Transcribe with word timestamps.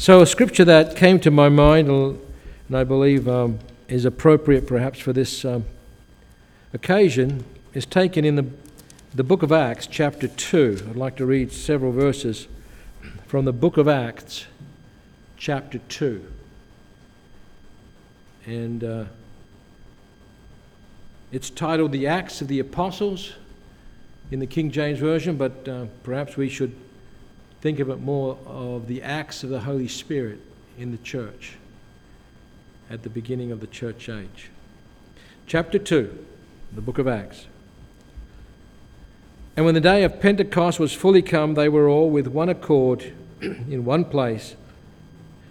So, 0.00 0.22
a 0.22 0.26
scripture 0.26 0.64
that 0.64 0.96
came 0.96 1.20
to 1.20 1.30
my 1.30 1.50
mind, 1.50 1.90
and 1.90 2.18
I 2.72 2.84
believe 2.84 3.28
um, 3.28 3.58
is 3.86 4.06
appropriate 4.06 4.66
perhaps 4.66 4.98
for 4.98 5.12
this 5.12 5.44
um, 5.44 5.66
occasion, 6.72 7.44
is 7.74 7.84
taken 7.84 8.24
in 8.24 8.36
the, 8.36 8.46
the 9.14 9.22
book 9.22 9.42
of 9.42 9.52
Acts, 9.52 9.86
chapter 9.86 10.26
2. 10.26 10.86
I'd 10.88 10.96
like 10.96 11.16
to 11.16 11.26
read 11.26 11.52
several 11.52 11.92
verses 11.92 12.48
from 13.26 13.44
the 13.44 13.52
book 13.52 13.76
of 13.76 13.88
Acts, 13.88 14.46
chapter 15.36 15.80
2. 15.90 16.24
And 18.46 18.82
uh, 18.82 19.04
it's 21.30 21.50
titled 21.50 21.92
The 21.92 22.06
Acts 22.06 22.40
of 22.40 22.48
the 22.48 22.58
Apostles 22.58 23.34
in 24.30 24.38
the 24.38 24.46
King 24.46 24.70
James 24.70 24.98
Version, 24.98 25.36
but 25.36 25.68
uh, 25.68 25.84
perhaps 26.04 26.38
we 26.38 26.48
should 26.48 26.74
think 27.60 27.78
of 27.78 27.90
it 27.90 28.00
more 28.00 28.38
of 28.46 28.86
the 28.86 29.02
acts 29.02 29.44
of 29.44 29.50
the 29.50 29.60
Holy 29.60 29.88
Spirit 29.88 30.40
in 30.78 30.92
the 30.92 30.98
church 30.98 31.54
at 32.88 33.02
the 33.02 33.10
beginning 33.10 33.52
of 33.52 33.60
the 33.60 33.66
church 33.66 34.08
age. 34.08 34.50
Chapter 35.46 35.78
2, 35.78 36.26
the 36.72 36.80
book 36.80 36.98
of 36.98 37.06
Acts. 37.06 37.46
And 39.56 39.66
when 39.66 39.74
the 39.74 39.80
day 39.80 40.04
of 40.04 40.20
Pentecost 40.20 40.80
was 40.80 40.92
fully 40.92 41.22
come, 41.22 41.54
they 41.54 41.68
were 41.68 41.88
all 41.88 42.08
with 42.08 42.26
one 42.26 42.48
accord 42.48 43.12
in 43.40 43.84
one 43.84 44.04
place. 44.04 44.56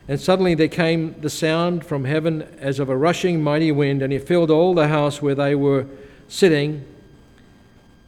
And 0.08 0.20
suddenly 0.20 0.56
there 0.56 0.68
came 0.68 1.20
the 1.22 1.30
sound 1.30 1.86
from 1.86 2.06
heaven 2.06 2.42
as 2.60 2.80
of 2.80 2.90
a 2.90 2.98
rushing 2.98 3.44
mighty 3.44 3.72
wind, 3.72 4.02
and 4.02 4.12
it 4.12 4.28
filled 4.28 4.50
all 4.50 4.74
the 4.74 4.88
house 4.88 5.22
where 5.22 5.36
they 5.36 5.54
were 5.54 5.86
sitting. 6.28 6.84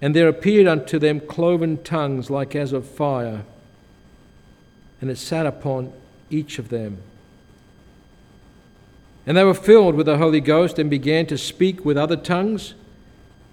And 0.02 0.16
there 0.16 0.28
appeared 0.28 0.66
unto 0.66 0.98
them 0.98 1.20
cloven 1.20 1.84
tongues 1.84 2.32
like 2.32 2.56
as 2.56 2.74
of 2.74 2.88
fire, 2.88 3.44
and 5.02 5.10
it 5.10 5.18
sat 5.18 5.46
upon 5.46 5.92
each 6.30 6.60
of 6.60 6.70
them. 6.70 7.00
And 9.26 9.36
they 9.36 9.44
were 9.44 9.54
filled 9.54 9.96
with 9.96 10.06
the 10.06 10.18
Holy 10.18 10.40
Ghost 10.40 10.80
and 10.80 10.90
began 10.90 11.26
to 11.28 11.38
speak 11.38 11.84
with 11.84 11.98
other 11.98 12.16
tongues 12.16 12.76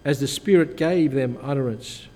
as 0.05 0.21
the 0.21 0.29
Spirit 0.29 0.77
gave 0.77 1.13
them 1.13 1.39
utterance. 1.43 2.07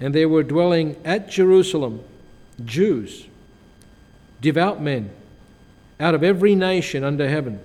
And 0.00 0.14
there 0.14 0.28
were 0.28 0.42
dwelling 0.42 0.96
at 1.04 1.30
Jerusalem 1.30 2.02
Jews 2.64 3.26
devout 4.40 4.82
men 4.82 5.10
out 6.00 6.14
of 6.14 6.24
every 6.24 6.54
nation 6.54 7.04
under 7.04 7.28
heaven. 7.28 7.60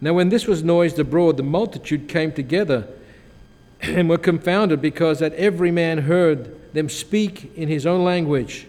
Now, 0.00 0.12
when 0.12 0.28
this 0.28 0.46
was 0.46 0.62
noised 0.62 0.98
abroad, 0.98 1.36
the 1.36 1.42
multitude 1.42 2.08
came 2.08 2.30
together 2.30 2.86
and 3.80 4.08
were 4.08 4.18
confounded 4.18 4.80
because 4.80 5.18
that 5.18 5.34
every 5.34 5.72
man 5.72 5.98
heard 5.98 6.54
them 6.72 6.88
speak 6.88 7.52
in 7.56 7.68
his 7.68 7.86
own 7.86 8.04
language. 8.04 8.66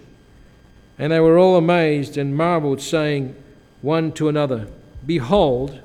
And 0.97 1.11
they 1.11 1.19
were 1.19 1.37
all 1.37 1.55
amazed 1.55 2.17
and 2.17 2.35
marveled, 2.35 2.81
saying 2.81 3.35
one 3.81 4.11
to 4.13 4.27
another, 4.27 4.67
Behold, 5.05 5.79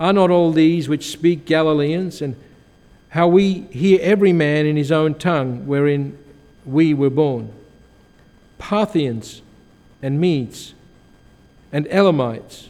are 0.00 0.12
not 0.12 0.30
all 0.30 0.52
these 0.52 0.88
which 0.88 1.10
speak 1.10 1.44
Galileans? 1.44 2.22
And 2.22 2.36
how 3.10 3.28
we 3.28 3.66
hear 3.70 3.98
every 4.00 4.32
man 4.32 4.64
in 4.64 4.76
his 4.76 4.90
own 4.90 5.14
tongue 5.14 5.66
wherein 5.66 6.18
we 6.64 6.94
were 6.94 7.10
born? 7.10 7.52
Parthians 8.58 9.42
and 10.00 10.20
Medes 10.20 10.74
and 11.72 11.86
Elamites 11.88 12.68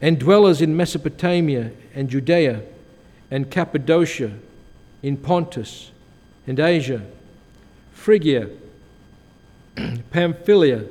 and 0.00 0.18
dwellers 0.18 0.60
in 0.60 0.76
Mesopotamia 0.76 1.70
and 1.94 2.10
Judea 2.10 2.62
and 3.30 3.50
Cappadocia, 3.50 4.32
in 5.02 5.16
Pontus 5.16 5.90
and 6.46 6.58
Asia, 6.58 7.02
Phrygia, 8.04 8.50
Pamphylia, 10.10 10.84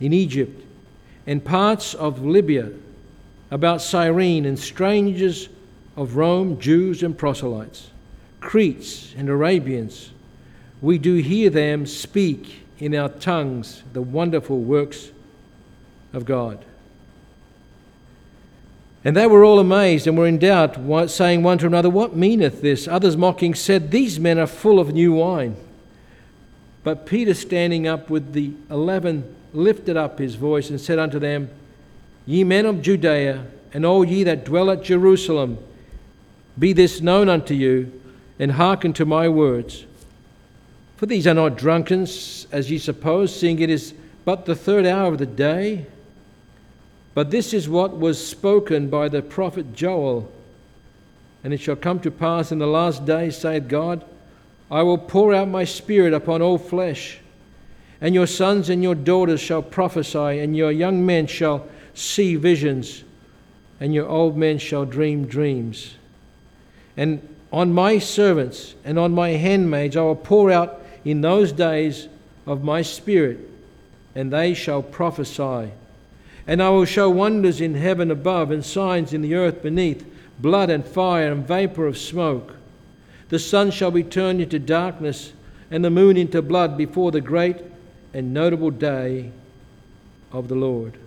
in 0.00 0.12
Egypt, 0.12 0.62
and 1.26 1.42
parts 1.42 1.94
of 1.94 2.22
Libya, 2.22 2.70
about 3.50 3.80
Cyrene, 3.80 4.44
and 4.44 4.58
strangers 4.58 5.48
of 5.96 6.16
Rome, 6.16 6.60
Jews 6.60 7.02
and 7.02 7.16
proselytes, 7.16 7.88
Cretes 8.40 9.14
and 9.16 9.30
Arabians 9.30 10.10
we 10.82 10.98
do 10.98 11.14
hear 11.14 11.48
them 11.48 11.86
speak 11.86 12.66
in 12.78 12.94
our 12.94 13.08
tongues 13.08 13.82
the 13.94 14.02
wonderful 14.02 14.58
works 14.58 15.10
of 16.12 16.26
God. 16.26 16.62
And 19.04 19.16
they 19.16 19.26
were 19.26 19.44
all 19.44 19.58
amazed 19.58 20.06
and 20.06 20.16
were 20.16 20.26
in 20.26 20.38
doubt, 20.38 20.78
saying 21.10 21.42
one 21.42 21.58
to 21.58 21.66
another, 21.66 21.90
What 21.90 22.16
meaneth 22.16 22.62
this? 22.62 22.86
Others 22.86 23.16
mocking 23.16 23.54
said, 23.54 23.90
These 23.90 24.20
men 24.20 24.38
are 24.38 24.46
full 24.46 24.78
of 24.78 24.92
new 24.92 25.14
wine. 25.14 25.56
But 26.84 27.06
Peter, 27.06 27.34
standing 27.34 27.86
up 27.86 28.10
with 28.10 28.32
the 28.32 28.52
eleven, 28.70 29.34
lifted 29.52 29.96
up 29.96 30.18
his 30.18 30.36
voice 30.36 30.70
and 30.70 30.80
said 30.80 30.98
unto 30.98 31.18
them, 31.18 31.50
Ye 32.26 32.44
men 32.44 32.66
of 32.66 32.82
Judea, 32.82 33.46
and 33.72 33.84
all 33.84 34.04
ye 34.04 34.22
that 34.24 34.44
dwell 34.44 34.70
at 34.70 34.82
Jerusalem, 34.84 35.58
be 36.58 36.72
this 36.72 37.00
known 37.00 37.28
unto 37.28 37.54
you, 37.54 38.00
and 38.38 38.52
hearken 38.52 38.92
to 38.94 39.04
my 39.04 39.28
words. 39.28 39.84
For 40.96 41.06
these 41.06 41.26
are 41.26 41.34
not 41.34 41.56
drunkards, 41.56 42.46
as 42.52 42.70
ye 42.70 42.78
suppose, 42.78 43.34
seeing 43.34 43.58
it 43.58 43.70
is 43.70 43.94
but 44.24 44.46
the 44.46 44.54
third 44.54 44.86
hour 44.86 45.08
of 45.08 45.18
the 45.18 45.26
day. 45.26 45.86
But 47.14 47.30
this 47.30 47.52
is 47.52 47.68
what 47.68 47.98
was 47.98 48.24
spoken 48.24 48.88
by 48.88 49.08
the 49.08 49.22
prophet 49.22 49.74
Joel. 49.74 50.32
And 51.44 51.52
it 51.52 51.58
shall 51.58 51.76
come 51.76 52.00
to 52.00 52.10
pass 52.10 52.52
in 52.52 52.58
the 52.58 52.66
last 52.66 53.04
days, 53.04 53.36
saith 53.36 53.68
God, 53.68 54.04
I 54.70 54.82
will 54.82 54.98
pour 54.98 55.34
out 55.34 55.48
my 55.48 55.64
spirit 55.64 56.14
upon 56.14 56.40
all 56.40 56.56
flesh, 56.56 57.18
and 58.00 58.14
your 58.14 58.26
sons 58.26 58.70
and 58.70 58.82
your 58.82 58.94
daughters 58.94 59.40
shall 59.40 59.62
prophesy, 59.62 60.38
and 60.38 60.56
your 60.56 60.72
young 60.72 61.04
men 61.04 61.26
shall 61.26 61.66
see 61.94 62.36
visions, 62.36 63.04
and 63.80 63.92
your 63.92 64.08
old 64.08 64.36
men 64.36 64.56
shall 64.58 64.86
dream 64.86 65.26
dreams. 65.26 65.96
And 66.96 67.28
on 67.52 67.74
my 67.74 67.98
servants 67.98 68.74
and 68.84 68.98
on 68.98 69.12
my 69.12 69.30
handmaids 69.30 69.96
I 69.96 70.02
will 70.02 70.16
pour 70.16 70.50
out 70.50 70.80
in 71.04 71.20
those 71.20 71.52
days 71.52 72.08
of 72.46 72.64
my 72.64 72.80
spirit, 72.80 73.38
and 74.14 74.32
they 74.32 74.54
shall 74.54 74.82
prophesy. 74.82 75.70
And 76.46 76.62
I 76.62 76.70
will 76.70 76.84
show 76.84 77.08
wonders 77.08 77.60
in 77.60 77.74
heaven 77.74 78.10
above 78.10 78.50
and 78.50 78.64
signs 78.64 79.12
in 79.12 79.22
the 79.22 79.34
earth 79.34 79.62
beneath 79.62 80.04
blood 80.38 80.70
and 80.70 80.84
fire 80.84 81.30
and 81.30 81.46
vapor 81.46 81.86
of 81.86 81.96
smoke. 81.96 82.56
The 83.28 83.38
sun 83.38 83.70
shall 83.70 83.90
be 83.90 84.02
turned 84.02 84.40
into 84.40 84.58
darkness 84.58 85.32
and 85.70 85.84
the 85.84 85.90
moon 85.90 86.16
into 86.16 86.42
blood 86.42 86.76
before 86.76 87.12
the 87.12 87.20
great 87.20 87.56
and 88.12 88.34
notable 88.34 88.70
day 88.70 89.30
of 90.32 90.48
the 90.48 90.54
Lord. 90.54 90.98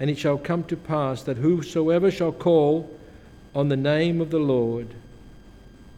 And 0.00 0.08
it 0.08 0.18
shall 0.18 0.38
come 0.38 0.64
to 0.64 0.76
pass 0.76 1.22
that 1.24 1.36
whosoever 1.36 2.10
shall 2.10 2.32
call 2.32 2.90
on 3.54 3.68
the 3.68 3.76
name 3.76 4.20
of 4.20 4.30
the 4.30 4.38
Lord 4.38 4.88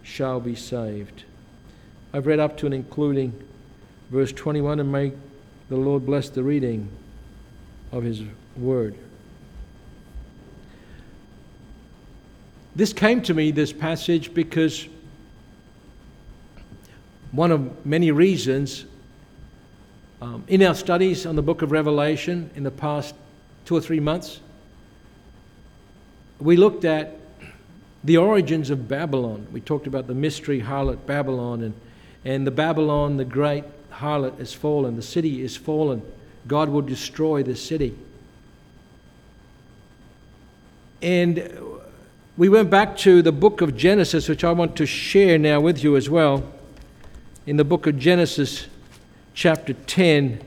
shall 0.02 0.40
be 0.40 0.54
saved. 0.54 1.24
I've 2.12 2.26
read 2.26 2.40
up 2.40 2.56
to 2.58 2.66
and 2.66 2.74
including 2.74 3.32
verse 4.14 4.30
21, 4.32 4.78
and 4.78 4.92
may 4.92 5.12
the 5.68 5.76
Lord 5.76 6.06
bless 6.06 6.28
the 6.28 6.44
reading 6.44 6.88
of 7.90 8.04
His 8.04 8.22
word. 8.56 8.94
This 12.76 12.92
came 12.92 13.22
to 13.22 13.34
me, 13.34 13.50
this 13.50 13.72
passage, 13.72 14.32
because 14.32 14.86
one 17.32 17.50
of 17.50 17.84
many 17.84 18.12
reasons 18.12 18.84
um, 20.22 20.44
in 20.46 20.62
our 20.62 20.76
studies 20.76 21.26
on 21.26 21.34
the 21.34 21.42
book 21.42 21.62
of 21.62 21.72
Revelation 21.72 22.50
in 22.54 22.62
the 22.62 22.70
past 22.70 23.16
two 23.64 23.76
or 23.76 23.80
three 23.80 23.98
months, 23.98 24.38
we 26.38 26.56
looked 26.56 26.84
at 26.84 27.18
the 28.04 28.18
origins 28.18 28.70
of 28.70 28.86
Babylon. 28.86 29.48
We 29.50 29.60
talked 29.60 29.88
about 29.88 30.06
the 30.06 30.14
mystery 30.14 30.60
harlot 30.60 31.04
Babylon, 31.04 31.64
and, 31.64 31.74
and 32.24 32.46
the 32.46 32.52
Babylon, 32.52 33.16
the 33.16 33.24
great 33.24 33.64
harlot, 33.94 34.38
is 34.40 34.52
fallen. 34.52 34.96
The 34.96 35.02
city 35.02 35.42
is 35.42 35.56
fallen. 35.56 36.02
God 36.46 36.68
will 36.68 36.82
destroy 36.82 37.42
the 37.42 37.56
city. 37.56 37.96
And 41.00 41.50
we 42.36 42.48
went 42.48 42.70
back 42.70 42.96
to 42.98 43.22
the 43.22 43.32
book 43.32 43.60
of 43.60 43.76
Genesis, 43.76 44.28
which 44.28 44.42
I 44.42 44.52
want 44.52 44.76
to 44.76 44.86
share 44.86 45.38
now 45.38 45.60
with 45.60 45.84
you 45.84 45.96
as 45.96 46.10
well. 46.10 46.42
In 47.46 47.56
the 47.56 47.64
book 47.64 47.86
of 47.86 47.98
Genesis, 47.98 48.66
chapter 49.34 49.74
10, 49.74 50.40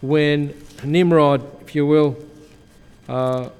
when 0.00 0.54
Nimrod, 0.84 1.44
if 1.62 1.74
you 1.74 1.86
will, 1.86 2.16
uh, 3.08 3.50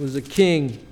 was 0.00 0.16
a 0.16 0.22
king 0.22 0.84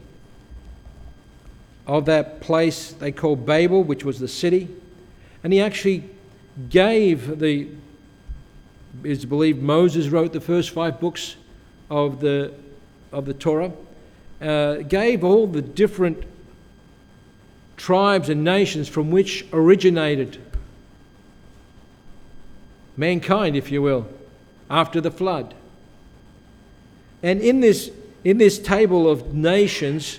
of 1.87 2.05
that 2.07 2.41
place 2.41 2.93
they 2.93 3.13
called 3.13 3.47
Babel, 3.47 3.83
which 3.83 4.05
was 4.05 4.19
the 4.19 4.29
city. 4.29 4.69
And 5.45 5.53
he 5.53 5.61
actually 5.61 6.09
gave 6.69 7.39
the, 7.39 7.69
it's 9.05 9.25
believed 9.25 9.63
Moses 9.63 10.09
wrote 10.09 10.33
the 10.33 10.41
first 10.41 10.71
five 10.71 11.01
books 11.01 11.37
of 11.91 12.21
the, 12.21 12.53
of 13.13 13.27
the 13.27 13.35
Torah, 13.35 13.73
uh, 14.41 14.77
gave 14.77 15.25
all 15.25 15.47
the 15.47 15.63
different 15.63 16.25
tribes 17.77 18.29
and 18.29 18.43
nations 18.43 18.89
from 18.89 19.11
which 19.11 19.47
originated 19.53 20.39
mankind, 22.97 23.57
if 23.57 23.71
you 23.71 23.83
will, 23.83 24.09
after 24.71 25.01
the 25.01 25.11
flood. 25.11 25.55
And 27.23 27.41
in 27.41 27.61
this, 27.61 27.91
in 28.25 28.39
this 28.39 28.59
table 28.59 29.09
of 29.09 29.35
nations, 29.35 30.19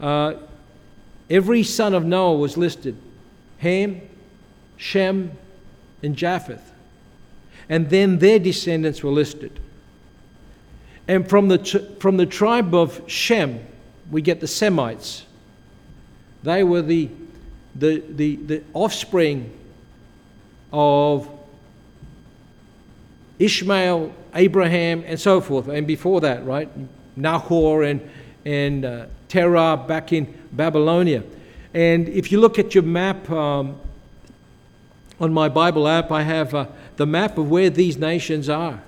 uh, 0.00 0.34
every 1.30 1.62
son 1.62 1.94
of 1.94 2.04
Noah 2.04 2.36
was 2.36 2.56
listed 2.56 2.96
Ham, 3.58 4.00
Shem, 4.78 5.32
and 6.02 6.16
Japheth. 6.16 6.72
And 7.68 7.90
then 7.90 8.18
their 8.18 8.38
descendants 8.38 9.02
were 9.02 9.10
listed. 9.10 9.60
And 11.06 11.28
from 11.28 11.48
the, 11.48 11.96
from 12.00 12.16
the 12.16 12.24
tribe 12.24 12.74
of 12.74 13.02
Shem, 13.06 13.60
we 14.10 14.22
get 14.22 14.40
the 14.40 14.46
Semites. 14.46 15.26
They 16.42 16.64
were 16.64 16.82
the, 16.82 17.10
the, 17.74 18.02
the, 18.08 18.36
the 18.36 18.64
offspring 18.72 19.52
of 20.72 21.28
Ishmael, 23.38 24.14
Abraham, 24.34 25.04
and 25.06 25.20
so 25.20 25.40
forth. 25.40 25.68
And 25.68 25.86
before 25.86 26.20
that, 26.22 26.44
right? 26.44 26.70
Nahor 27.16 27.82
and, 27.82 28.08
and 28.44 28.84
uh, 28.84 29.06
Terah 29.28 29.76
back 29.76 30.12
in 30.12 30.32
Babylonia. 30.52 31.22
And 31.74 32.08
if 32.08 32.32
you 32.32 32.40
look 32.40 32.58
at 32.58 32.74
your 32.74 32.84
map 32.84 33.28
um, 33.30 33.78
on 35.20 35.32
my 35.32 35.48
Bible 35.48 35.88
app, 35.88 36.12
I 36.12 36.22
have 36.22 36.54
uh, 36.54 36.66
the 36.96 37.06
map 37.06 37.38
of 37.38 37.50
where 37.50 37.70
these 37.70 37.96
nations 37.96 38.48
are. 38.48 38.82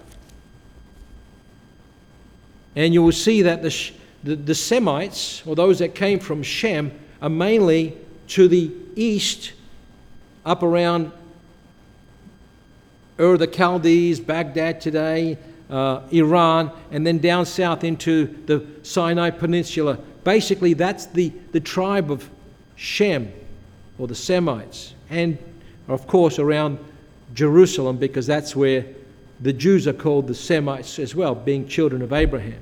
And 2.77 2.95
you 2.95 3.03
will 3.03 3.13
see 3.13 3.43
that 3.43 3.63
the, 3.63 3.91
the, 4.23 4.37
the 4.37 4.55
Semites, 4.55 5.45
or 5.47 5.57
those 5.57 5.81
that 5.81 5.95
came 5.95 6.21
from 6.21 6.43
Shem, 6.43 6.93
are 7.21 7.29
mainly 7.29 7.97
to 8.29 8.47
the 8.47 8.71
east, 8.95 9.53
up 10.47 10.63
around 10.63 11.13
Ur 13.19 13.37
the 13.37 13.47
Chaldees, 13.47 14.21
Baghdad 14.21 14.81
today, 14.81 15.37
uh, 15.69 16.01
Iran, 16.11 16.71
and 16.91 17.07
then 17.07 17.19
down 17.19 17.45
south 17.45 17.85
into 17.85 18.27
the 18.47 18.65
Sinai 18.83 19.31
Peninsula. 19.31 19.99
Basically, 20.25 20.75
that's 20.75 21.07
the, 21.07 21.33
the 21.53 21.61
tribe 21.61 22.11
of 22.11 22.29
Shem, 22.77 23.33
or 23.99 24.07
the 24.07 24.15
Semites, 24.15 24.95
and 25.11 25.37
of 25.91 26.07
course 26.07 26.39
around 26.39 26.79
Jerusalem, 27.35 27.97
because 27.97 28.27
that's 28.27 28.57
where 28.57 28.85
the 29.41 29.53
Jews 29.53 29.87
are 29.87 29.93
called 29.93 30.27
the 30.27 30.35
Semites 30.35 30.99
as 30.99 31.15
well, 31.15 31.35
being 31.35 31.67
children 31.67 32.03
of 32.03 32.13
Abraham. 32.13 32.61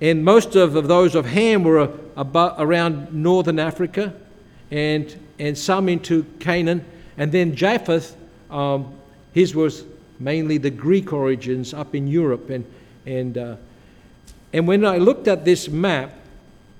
And 0.00 0.24
most 0.24 0.56
of, 0.56 0.74
of 0.74 0.88
those 0.88 1.14
of 1.14 1.26
Ham 1.26 1.62
were 1.62 1.90
about, 2.16 2.56
around 2.58 3.12
northern 3.12 3.58
Africa 3.58 4.14
and, 4.70 5.14
and 5.38 5.56
some 5.56 5.88
into 5.88 6.24
Canaan. 6.40 6.84
And 7.16 7.30
then 7.30 7.54
Japheth 7.54 8.16
um, 8.50 8.92
his 9.32 9.54
was 9.54 9.84
mainly 10.18 10.58
the 10.58 10.70
Greek 10.70 11.12
origins 11.12 11.74
up 11.74 11.94
in 11.94 12.06
Europe. 12.06 12.50
And, 12.50 12.64
and, 13.06 13.38
uh, 13.38 13.56
and 14.52 14.68
when 14.68 14.84
I 14.84 14.98
looked 14.98 15.28
at 15.28 15.44
this 15.44 15.68
map 15.68 16.12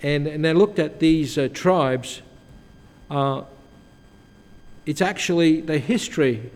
and, 0.02 0.26
and 0.26 0.46
I 0.46 0.52
looked 0.52 0.78
at 0.78 1.00
these 1.00 1.38
uh, 1.38 1.48
tribes, 1.52 2.22
uh, 3.10 3.42
it's 4.86 5.00
actually 5.00 5.60
the 5.60 5.78
history 5.78 6.50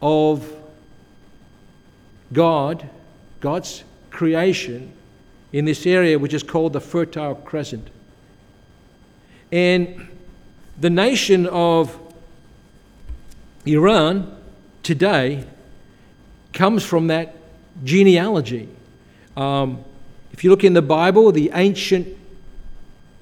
of 0.00 0.52
God, 2.32 2.88
God's 3.40 3.84
creation 4.10 4.92
in 5.52 5.64
this 5.64 5.86
area 5.86 6.18
which 6.18 6.34
is 6.34 6.42
called 6.42 6.72
the 6.72 6.80
Fertile 6.80 7.34
Crescent. 7.34 7.88
And 9.52 10.08
the 10.78 10.90
nation 10.90 11.46
of 11.46 11.98
Iran 13.64 14.36
today 14.82 15.44
comes 16.52 16.84
from 16.84 17.08
that 17.08 17.36
genealogy. 17.84 18.68
Um, 19.36 19.84
if 20.32 20.44
you 20.44 20.50
look 20.50 20.64
in 20.64 20.72
the 20.72 20.82
Bible, 20.82 21.32
the 21.32 21.50
ancient 21.54 22.08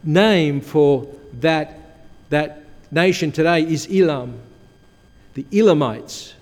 name 0.03 0.61
for 0.61 1.07
that, 1.41 1.79
that 2.35 2.65
nation 2.91 3.33
today 3.33 3.63
is 3.63 3.89
Elam, 3.91 4.41
the 5.35 5.47
Elamites. 5.53 6.35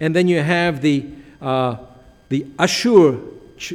And 0.00 0.14
then 0.14 0.28
you 0.28 0.40
have 0.40 0.80
the, 0.82 1.06
uh, 1.40 1.76
the 2.28 2.46
Ashur 2.58 3.18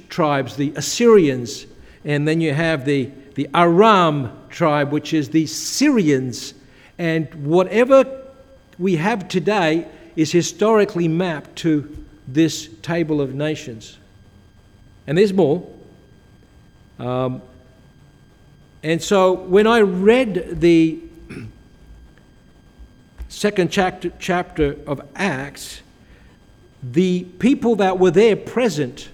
tribes, 0.09 0.55
the 0.55 0.73
Assyrians. 0.75 1.65
And 2.05 2.27
then 2.27 2.41
you 2.41 2.53
have 2.53 2.85
the, 2.85 3.11
the 3.35 3.49
Aram 3.53 4.31
tribe, 4.49 4.91
which 4.91 5.13
is 5.13 5.29
the 5.29 5.45
Syrians. 5.47 6.53
And 6.97 7.33
whatever 7.45 8.05
we 8.77 8.95
have 8.97 9.27
today 9.27 9.87
is 10.15 10.31
historically 10.31 11.07
mapped 11.07 11.55
to 11.57 12.05
this 12.27 12.69
table 12.81 13.21
of 13.21 13.33
nations. 13.33 13.97
And 15.07 15.17
there's 15.17 15.33
more. 15.33 15.67
Um, 16.99 17.41
and 18.83 19.01
so 19.01 19.33
when 19.33 19.67
I 19.67 19.81
read 19.81 20.59
the 20.59 20.99
second 23.31 23.71
chapter, 23.71 24.11
chapter 24.19 24.77
of 24.85 25.01
Acts, 25.15 25.81
the 26.83 27.23
people 27.39 27.77
that 27.77 27.97
were 27.97 28.11
there 28.11 28.35
present 28.35 29.09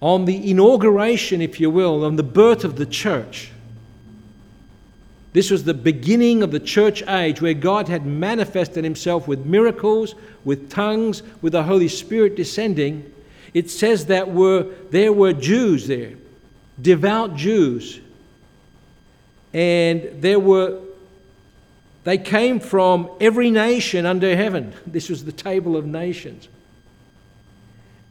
on 0.00 0.24
the 0.24 0.50
inauguration, 0.50 1.42
if 1.42 1.58
you 1.58 1.68
will, 1.68 2.04
on 2.04 2.16
the 2.16 2.22
birth 2.22 2.64
of 2.64 2.76
the 2.76 2.86
church, 2.86 3.50
this 5.32 5.50
was 5.50 5.64
the 5.64 5.74
beginning 5.74 6.42
of 6.42 6.50
the 6.50 6.60
church 6.60 7.02
age 7.08 7.42
where 7.42 7.54
God 7.54 7.88
had 7.88 8.06
manifested 8.06 8.84
himself 8.84 9.28
with 9.28 9.44
miracles, 9.44 10.14
with 10.44 10.70
tongues, 10.70 11.22
with 11.42 11.52
the 11.52 11.64
Holy 11.64 11.88
Spirit 11.88 12.36
descending. 12.36 13.12
It 13.52 13.68
says 13.68 14.06
that 14.06 14.32
were, 14.32 14.66
there 14.90 15.12
were 15.12 15.32
Jews 15.32 15.88
there, 15.88 16.12
devout 16.80 17.36
Jews. 17.36 18.00
And 19.52 20.22
there 20.22 20.40
were, 20.40 20.80
they 22.06 22.18
came 22.18 22.60
from 22.60 23.10
every 23.20 23.50
nation 23.50 24.06
under 24.06 24.36
heaven. 24.36 24.72
This 24.86 25.08
was 25.08 25.24
the 25.24 25.32
table 25.32 25.76
of 25.76 25.86
nations. 25.86 26.48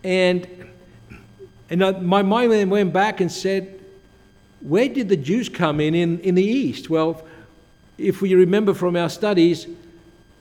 And, 0.03 0.45
and 1.69 2.05
my 2.05 2.21
mind 2.21 2.51
then 2.51 2.69
went 2.69 2.91
back 2.91 3.21
and 3.21 3.31
said, 3.31 3.79
where 4.59 4.89
did 4.89 5.07
the 5.07 5.15
Jews 5.15 5.47
come 5.47 5.79
in, 5.79 5.95
in 5.95 6.19
in 6.19 6.35
the 6.35 6.43
east? 6.43 6.89
Well, 6.89 7.25
if 7.97 8.21
we 8.21 8.35
remember 8.35 8.73
from 8.73 8.97
our 8.97 9.09
studies, 9.09 9.65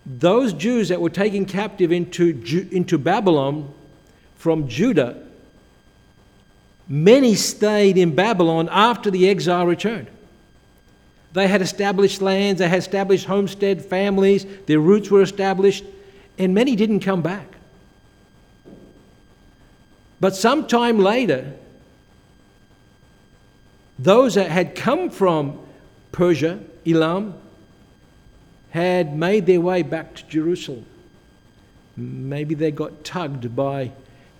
those 0.05 0.52
Jews 0.52 0.88
that 0.88 1.00
were 1.00 1.09
taken 1.09 1.47
captive 1.47 1.93
into, 1.93 2.69
into 2.73 2.99
Babylon 2.99 3.73
from 4.35 4.67
Judah, 4.67 5.25
many 6.88 7.37
stayed 7.37 7.99
in 7.99 8.17
Babylon 8.17 8.69
after 8.73 9.12
the 9.12 9.28
exile 9.28 9.64
returned. 9.64 10.09
They 11.35 11.49
had 11.49 11.61
established 11.62 12.23
lands, 12.23 12.61
they 12.61 12.69
had 12.69 12.79
established 12.79 13.26
homestead 13.26 13.85
families, 13.85 14.47
their 14.67 14.79
roots 14.79 15.11
were 15.11 15.21
established, 15.21 15.85
and 16.38 16.55
many 16.55 16.76
didn't 16.76 17.00
come 17.00 17.23
back. 17.23 17.47
But 20.21 20.37
sometime 20.37 21.00
later, 21.00 21.53
those 23.99 24.37
that 24.37 24.49
had 24.49 24.76
come 24.76 25.11
from 25.11 25.59
Persia, 26.12 26.61
Elam, 26.87 27.35
had 28.71 29.17
made 29.17 29.47
their 29.47 29.61
way 29.61 29.83
back 29.83 30.14
to 30.14 30.25
Jerusalem. 30.29 30.87
Maybe 31.97 32.55
they 32.55 32.71
got 32.71 33.05
tugged 33.05 33.55
by 33.57 33.91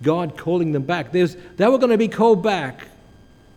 God 0.01 0.37
calling 0.37 0.71
them 0.71 0.83
back. 0.83 1.11
There's, 1.11 1.35
they 1.57 1.67
were 1.67 1.77
going 1.77 1.91
to 1.91 1.97
be 1.97 2.07
called 2.07 2.41
back 2.41 2.87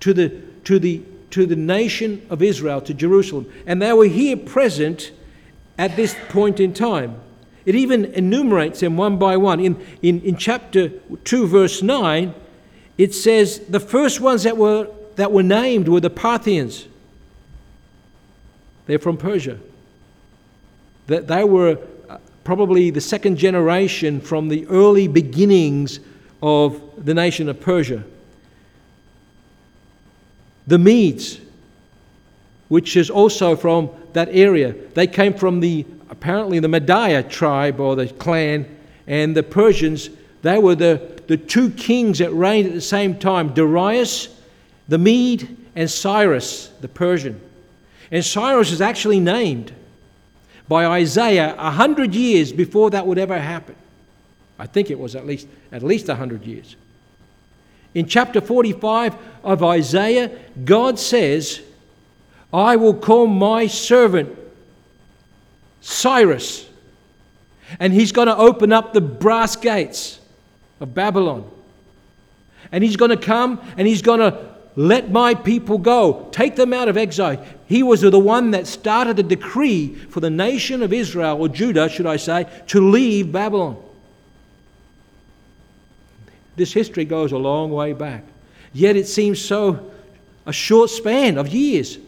to 0.00 0.12
the, 0.12 0.28
to, 0.64 0.80
the, 0.80 1.02
to 1.30 1.46
the 1.46 1.56
nation 1.56 2.26
of 2.30 2.42
Israel, 2.42 2.80
to 2.82 2.94
Jerusalem. 2.94 3.50
And 3.66 3.80
they 3.82 3.92
were 3.92 4.06
here 4.06 4.36
present 4.36 5.12
at 5.76 5.96
this 5.96 6.16
point 6.28 6.60
in 6.60 6.72
time. 6.72 7.20
It 7.64 7.74
even 7.74 8.06
enumerates 8.06 8.80
them 8.80 8.96
one 8.96 9.18
by 9.18 9.36
one. 9.36 9.60
In, 9.60 9.84
in, 10.02 10.20
in 10.22 10.36
chapter 10.36 10.88
2, 10.88 11.46
verse 11.46 11.82
9, 11.82 12.34
it 12.96 13.14
says 13.14 13.60
the 13.68 13.80
first 13.80 14.20
ones 14.20 14.42
that 14.42 14.56
were 14.56 14.88
that 15.18 15.32
were 15.32 15.42
named 15.42 15.88
were 15.88 16.00
the 16.00 16.10
Parthians. 16.10 16.86
They're 18.86 19.00
from 19.00 19.16
Persia. 19.16 19.58
That 21.08 21.26
they 21.26 21.42
were 21.42 21.78
uh, 22.08 22.18
probably 22.44 22.90
the 22.90 23.00
second 23.00 23.36
generation 23.36 24.20
from 24.20 24.48
the 24.48 24.64
early 24.68 25.08
beginnings 25.08 25.98
of 26.40 26.80
the 27.04 27.14
nation 27.14 27.48
of 27.48 27.60
Persia. 27.60 28.04
The 30.68 30.78
Medes, 30.78 31.40
which 32.68 32.96
is 32.96 33.08
also 33.08 33.56
from 33.56 33.88
that 34.12 34.28
area, 34.30 34.74
they 34.94 35.06
came 35.06 35.32
from 35.32 35.60
the 35.60 35.86
apparently 36.10 36.60
the 36.60 36.68
Media 36.68 37.22
tribe 37.22 37.80
or 37.80 37.96
the 37.96 38.06
clan, 38.06 38.66
and 39.06 39.34
the 39.34 39.42
Persians, 39.42 40.10
they 40.42 40.58
were 40.58 40.74
the, 40.74 41.20
the 41.26 41.38
two 41.38 41.70
kings 41.70 42.18
that 42.18 42.32
reigned 42.32 42.68
at 42.68 42.74
the 42.74 42.80
same 42.80 43.18
time 43.18 43.54
Darius 43.54 44.28
the 44.88 44.98
Mede 44.98 45.56
and 45.74 45.90
Cyrus 45.90 46.68
the 46.80 46.88
Persian. 46.88 47.40
And 48.10 48.24
Cyrus 48.24 48.70
is 48.70 48.80
actually 48.80 49.20
named 49.20 49.72
by 50.68 50.86
Isaiah 50.86 51.54
a 51.58 51.70
hundred 51.70 52.14
years 52.14 52.52
before 52.52 52.90
that 52.90 53.06
would 53.06 53.18
ever 53.18 53.38
happen. 53.38 53.74
I 54.58 54.66
think 54.66 54.90
it 54.90 54.98
was 54.98 55.16
at 55.16 55.26
least 55.26 55.48
at 55.72 55.82
least 55.82 56.08
a 56.08 56.14
hundred 56.14 56.44
years. 56.44 56.76
In 57.94 58.06
chapter 58.06 58.40
45 58.40 59.16
of 59.44 59.62
Isaiah, 59.62 60.30
God 60.64 60.98
says, 60.98 61.60
I 62.52 62.76
will 62.76 62.94
call 62.94 63.26
my 63.26 63.66
servant 63.66 64.36
Cyrus, 65.80 66.68
and 67.78 67.92
he's 67.92 68.12
going 68.12 68.28
to 68.28 68.36
open 68.36 68.72
up 68.72 68.92
the 68.92 69.00
brass 69.00 69.56
gates 69.56 70.20
of 70.80 70.94
Babylon. 70.94 71.50
And 72.72 72.84
he's 72.84 72.96
going 72.96 73.10
to 73.10 73.16
come 73.16 73.60
and 73.76 73.86
he's 73.86 74.02
going 74.02 74.20
to 74.20 74.54
let 74.76 75.10
my 75.10 75.34
people 75.34 75.78
go, 75.78 76.28
take 76.30 76.54
them 76.54 76.72
out 76.72 76.88
of 76.88 76.96
exile. 76.96 77.44
He 77.66 77.82
was 77.82 78.02
the 78.02 78.18
one 78.18 78.52
that 78.52 78.66
started 78.66 79.16
the 79.16 79.22
decree 79.22 79.94
for 79.94 80.20
the 80.20 80.30
nation 80.30 80.82
of 80.82 80.92
Israel, 80.92 81.40
or 81.40 81.48
Judah, 81.48 81.88
should 81.88 82.06
I 82.06 82.16
say, 82.16 82.46
to 82.68 82.88
leave 82.88 83.32
Babylon. 83.32 83.82
This 86.58 86.72
history 86.72 87.04
goes 87.04 87.32
a 87.32 87.38
long 87.38 87.70
way 87.70 87.92
back. 87.92 88.24
Yet 88.72 88.96
it 88.96 89.06
seems 89.06 89.40
so 89.40 89.90
a 90.44 90.52
short 90.52 90.90
span 90.90 91.38
of 91.38 91.48
years. 91.48 91.98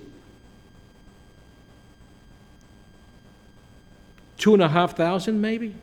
Two 4.37 4.54
and 4.54 4.62
a 4.62 4.69
half 4.69 4.97
thousand, 4.97 5.40
maybe? 5.40 5.75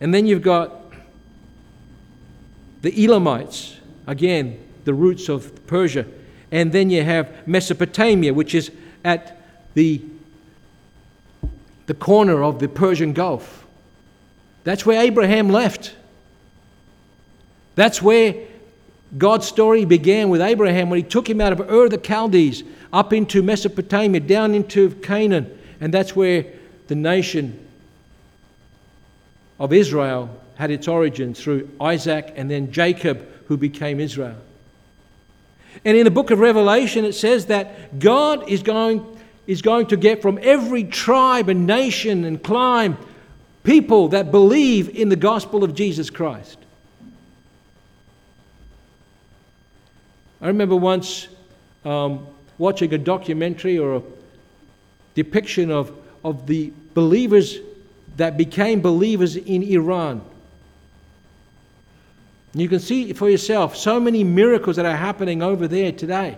And 0.00 0.14
then 0.14 0.26
you've 0.26 0.42
got 0.42 0.72
the 2.82 2.92
Elamites, 2.92 3.76
again, 4.06 4.58
the 4.84 4.94
roots 4.94 5.28
of 5.28 5.66
Persia. 5.66 6.06
And 6.50 6.72
then 6.72 6.90
you 6.90 7.02
have 7.02 7.46
Mesopotamia, 7.46 8.32
which 8.32 8.54
is 8.54 8.70
at 9.04 9.40
the, 9.74 10.02
the 11.86 11.94
corner 11.94 12.42
of 12.42 12.58
the 12.58 12.68
Persian 12.68 13.12
Gulf. 13.12 13.63
That's 14.64 14.84
where 14.84 15.00
Abraham 15.00 15.50
left. 15.50 15.94
That's 17.74 18.00
where 18.00 18.34
God's 19.16 19.46
story 19.46 19.84
began 19.84 20.28
with 20.28 20.40
Abraham 20.40 20.90
when 20.90 20.98
he 20.98 21.02
took 21.02 21.28
him 21.28 21.40
out 21.40 21.52
of 21.52 21.60
Ur 21.60 21.88
the 21.88 21.98
Chaldees 21.98 22.64
up 22.92 23.12
into 23.12 23.42
Mesopotamia, 23.42 24.20
down 24.20 24.54
into 24.54 24.90
Canaan. 24.96 25.58
And 25.80 25.92
that's 25.92 26.16
where 26.16 26.46
the 26.88 26.94
nation 26.94 27.64
of 29.58 29.72
Israel 29.72 30.30
had 30.56 30.70
its 30.70 30.88
origin 30.88 31.34
through 31.34 31.70
Isaac 31.80 32.32
and 32.36 32.50
then 32.50 32.72
Jacob, 32.72 33.26
who 33.46 33.56
became 33.56 34.00
Israel. 34.00 34.36
And 35.84 35.96
in 35.96 36.04
the 36.04 36.10
book 36.10 36.30
of 36.30 36.38
Revelation, 36.38 37.04
it 37.04 37.14
says 37.14 37.46
that 37.46 37.98
God 37.98 38.48
is 38.48 38.62
going, 38.62 39.04
is 39.46 39.62
going 39.62 39.88
to 39.88 39.96
get 39.96 40.22
from 40.22 40.38
every 40.42 40.84
tribe 40.84 41.48
and 41.48 41.66
nation 41.66 42.24
and 42.24 42.42
clime 42.42 42.96
people 43.64 44.08
that 44.08 44.30
believe 44.30 44.90
in 44.90 45.08
the 45.08 45.16
gospel 45.16 45.64
of 45.64 45.74
Jesus 45.74 46.10
Christ. 46.10 46.58
I 50.40 50.48
remember 50.48 50.76
once 50.76 51.28
um, 51.84 52.26
watching 52.58 52.92
a 52.92 52.98
documentary 52.98 53.78
or 53.78 53.96
a 53.96 54.02
depiction 55.14 55.70
of, 55.70 55.92
of 56.22 56.46
the 56.46 56.72
believers 56.92 57.58
that 58.16 58.36
became 58.36 58.80
believers 58.80 59.36
in 59.36 59.62
Iran. 59.62 60.22
You 62.52 62.68
can 62.68 62.78
see 62.78 63.12
for 63.14 63.28
yourself 63.28 63.74
so 63.74 63.98
many 63.98 64.22
miracles 64.22 64.76
that 64.76 64.86
are 64.86 64.96
happening 64.96 65.42
over 65.42 65.66
there 65.66 65.90
today. 65.90 66.36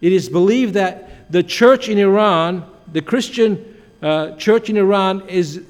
It 0.00 0.12
is 0.12 0.28
believed 0.28 0.74
that 0.74 1.30
the 1.30 1.42
church 1.42 1.88
in 1.88 1.98
Iran, 1.98 2.64
the 2.92 3.02
Christian 3.02 3.75
uh, 4.02 4.32
church 4.32 4.68
in 4.70 4.76
Iran, 4.76 5.22
is, 5.28 5.62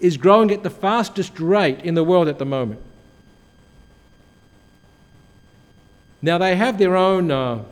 is 0.00 0.16
growing 0.16 0.50
at 0.50 0.62
the 0.62 0.70
fastest 0.70 1.38
rate 1.38 1.80
in 1.80 1.94
the 1.94 2.04
world 2.04 2.28
at 2.28 2.38
the 2.38 2.44
moment. 2.44 2.80
Now, 6.22 6.38
they 6.38 6.56
have 6.56 6.78
their 6.78 6.96
own 6.96 7.30
uh, 7.30 7.62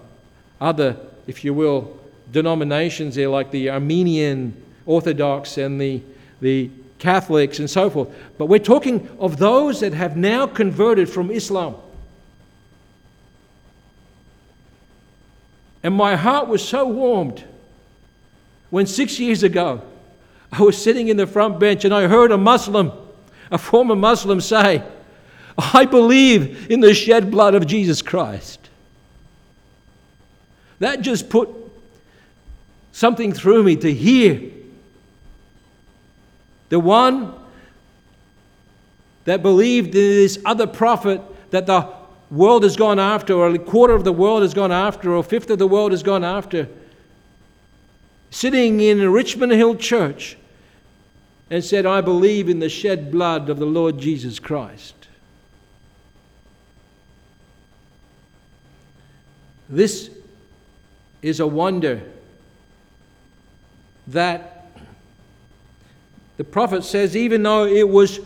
other, 0.60 0.96
if 1.26 1.44
you 1.44 1.54
will, 1.54 1.98
denominations 2.30 3.14
there, 3.14 3.28
like 3.28 3.50
the 3.50 3.70
Armenian 3.70 4.54
Orthodox 4.84 5.56
and 5.58 5.80
the, 5.80 6.02
the 6.40 6.70
Catholics 6.98 7.58
and 7.58 7.68
so 7.68 7.90
forth. 7.90 8.08
But 8.38 8.46
we're 8.46 8.58
talking 8.58 9.08
of 9.18 9.38
those 9.38 9.80
that 9.80 9.92
have 9.92 10.16
now 10.16 10.46
converted 10.46 11.08
from 11.08 11.30
Islam. 11.30 11.76
And 15.82 15.94
my 15.94 16.14
heart 16.14 16.46
was 16.46 16.66
so 16.66 16.86
warmed 16.86 17.42
when 18.70 18.86
six 18.86 19.18
years 19.18 19.42
ago 19.42 19.82
I 20.52 20.60
was 20.60 20.80
sitting 20.80 21.08
in 21.08 21.16
the 21.16 21.26
front 21.26 21.58
bench 21.58 21.86
and 21.86 21.94
I 21.94 22.06
heard 22.06 22.30
a 22.30 22.36
Muslim, 22.36 22.92
a 23.50 23.56
former 23.56 23.96
Muslim, 23.96 24.40
say, 24.40 24.82
I 25.56 25.86
believe 25.86 26.70
in 26.70 26.80
the 26.80 26.92
shed 26.92 27.30
blood 27.30 27.54
of 27.54 27.66
Jesus 27.66 28.02
Christ. 28.02 28.68
That 30.78 31.00
just 31.00 31.30
put 31.30 31.48
something 32.92 33.32
through 33.32 33.62
me 33.62 33.76
to 33.76 33.92
hear 33.92 34.50
the 36.68 36.78
one 36.80 37.34
that 39.24 39.42
believed 39.42 39.88
in 39.88 39.92
this 39.92 40.38
other 40.44 40.66
prophet 40.66 41.22
that 41.50 41.66
the 41.66 41.88
world 42.30 42.62
has 42.62 42.76
gone 42.76 42.98
after, 42.98 43.34
or 43.34 43.48
a 43.48 43.58
quarter 43.58 43.94
of 43.94 44.04
the 44.04 44.12
world 44.12 44.42
has 44.42 44.52
gone 44.52 44.72
after, 44.72 45.12
or 45.12 45.18
a 45.18 45.22
fifth 45.22 45.50
of 45.50 45.58
the 45.58 45.66
world 45.66 45.92
has 45.92 46.02
gone 46.02 46.24
after, 46.24 46.68
sitting 48.30 48.80
in 48.80 49.00
a 49.00 49.08
Richmond 49.08 49.52
Hill 49.52 49.76
church 49.76 50.36
and 51.52 51.62
said, 51.62 51.84
I 51.84 52.00
believe 52.00 52.48
in 52.48 52.60
the 52.60 52.70
shed 52.70 53.12
blood 53.12 53.50
of 53.50 53.58
the 53.58 53.66
Lord 53.66 53.98
Jesus 53.98 54.38
Christ. 54.38 54.94
This 59.68 60.08
is 61.20 61.40
a 61.40 61.46
wonder 61.46 62.00
that 64.06 64.66
the 66.38 66.44
prophet 66.44 66.84
says, 66.84 67.14
even 67.14 67.42
though 67.42 67.66
it 67.66 67.86
was 67.86 68.20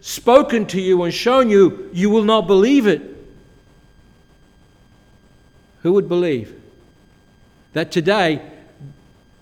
spoken 0.00 0.66
to 0.66 0.80
you 0.80 1.04
and 1.04 1.14
shown 1.14 1.50
you, 1.50 1.88
you 1.92 2.10
will 2.10 2.24
not 2.24 2.48
believe 2.48 2.88
it. 2.88 3.16
Who 5.82 5.92
would 5.92 6.08
believe? 6.08 6.60
That 7.74 7.92
today, 7.92 8.42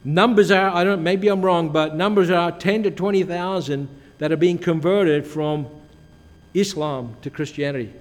numbers 0.04 0.50
are, 0.50 0.70
I 0.70 0.84
don't 0.84 1.02
maybe 1.02 1.28
I'm 1.28 1.42
wrong, 1.42 1.70
but 1.70 1.96
numbers 1.96 2.30
are 2.30 2.52
10 2.52 2.84
to 2.84 2.90
20,000 2.90 3.88
that 4.18 4.32
are 4.32 4.36
being 4.36 4.58
converted 4.58 5.26
from 5.26 5.66
Islam 6.54 7.16
to 7.22 7.30
Christianity. 7.30 7.92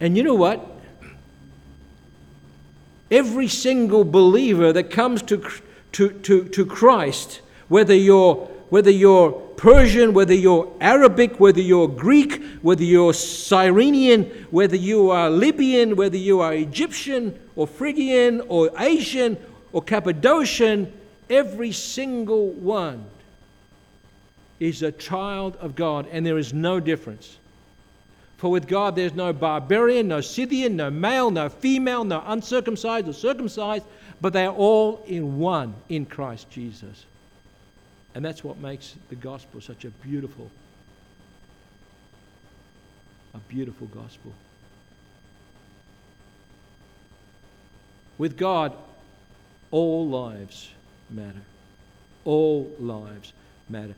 And 0.00 0.16
you 0.16 0.22
know 0.22 0.34
what? 0.34 0.70
Every 3.10 3.48
single 3.48 4.04
believer 4.04 4.72
that 4.72 4.90
comes 4.90 5.22
to, 5.22 5.44
to, 5.92 6.10
to, 6.10 6.48
to 6.48 6.66
Christ, 6.66 7.40
whether 7.68 7.94
you're 7.94 8.50
whether 8.70 8.90
you're 8.90 9.30
Persian, 9.56 10.14
whether 10.14 10.34
you're 10.34 10.68
Arabic, 10.80 11.38
whether 11.38 11.60
you're 11.60 11.86
Greek, 11.86 12.42
whether 12.60 12.82
you're 12.82 13.14
Cyrenian, 13.14 14.24
whether 14.50 14.74
you 14.74 15.10
are 15.10 15.30
Libyan, 15.30 15.94
whether 15.94 16.16
you 16.16 16.40
are 16.40 16.52
Egyptian 16.52 17.38
or 17.54 17.68
Phrygian 17.68 18.40
or 18.48 18.70
Asian 18.80 19.36
or 19.72 19.80
Cappadocian, 19.80 20.92
every 21.28 21.72
single 21.72 22.48
one 22.48 23.04
is 24.60 24.82
a 24.82 24.92
child 24.92 25.56
of 25.56 25.74
God, 25.74 26.06
and 26.10 26.24
there 26.24 26.38
is 26.38 26.52
no 26.52 26.80
difference. 26.80 27.38
For 28.36 28.50
with 28.50 28.66
God 28.66 28.96
there's 28.96 29.14
no 29.14 29.32
barbarian, 29.32 30.08
no 30.08 30.20
Scythian, 30.20 30.76
no 30.76 30.90
male, 30.90 31.30
no 31.30 31.48
female, 31.48 32.04
no 32.04 32.22
uncircumcised 32.26 33.08
or 33.08 33.12
circumcised, 33.12 33.84
but 34.20 34.32
they 34.32 34.44
are 34.44 34.54
all 34.54 35.02
in 35.06 35.38
one 35.38 35.74
in 35.88 36.06
Christ 36.06 36.50
Jesus. 36.50 37.04
And 38.14 38.24
that's 38.24 38.44
what 38.44 38.58
makes 38.58 38.94
the 39.08 39.16
gospel 39.16 39.60
such 39.60 39.84
a 39.84 39.90
beautiful, 39.90 40.50
a 43.34 43.38
beautiful 43.38 43.86
gospel. 43.88 44.32
With 48.16 48.36
God, 48.36 48.72
all 49.70 50.08
lives 50.08 50.68
matter. 51.14 51.42
All 52.24 52.70
lives 52.78 53.32
matter. 53.68 53.94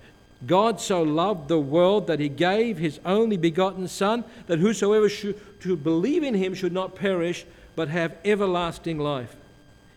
God 0.46 0.80
so 0.80 1.02
loved 1.02 1.48
the 1.48 1.58
world 1.58 2.08
that 2.08 2.20
he 2.20 2.28
gave 2.28 2.76
his 2.76 3.00
only 3.06 3.36
begotten 3.36 3.88
Son, 3.88 4.24
that 4.48 4.58
whosoever 4.58 5.08
should, 5.08 5.40
should 5.60 5.82
believe 5.82 6.22
in 6.22 6.34
him 6.34 6.54
should 6.54 6.72
not 6.72 6.94
perish, 6.94 7.46
but 7.74 7.88
have 7.88 8.14
everlasting 8.24 8.98
life, 8.98 9.34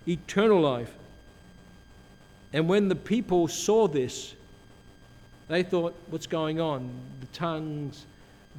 eternal 0.07 0.61
life. 0.61 0.93
And 2.53 2.67
when 2.67 2.87
the 2.87 2.95
people 2.95 3.47
saw 3.47 3.87
this, 3.87 4.33
they 5.49 5.63
thought, 5.63 5.95
what's 6.09 6.27
going 6.27 6.59
on? 6.61 6.89
The 7.19 7.27
tongues, 7.27 8.05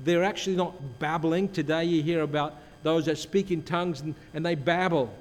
they're 0.04 0.24
actually 0.24 0.56
not 0.56 0.98
babbling. 0.98 1.48
Today 1.48 1.84
you 1.84 2.02
hear 2.02 2.22
about 2.22 2.56
those 2.82 3.06
that 3.06 3.16
speak 3.18 3.50
in 3.50 3.62
tongues 3.62 4.00
and, 4.00 4.14
and 4.34 4.44
they 4.44 4.54
babble. 4.54 5.12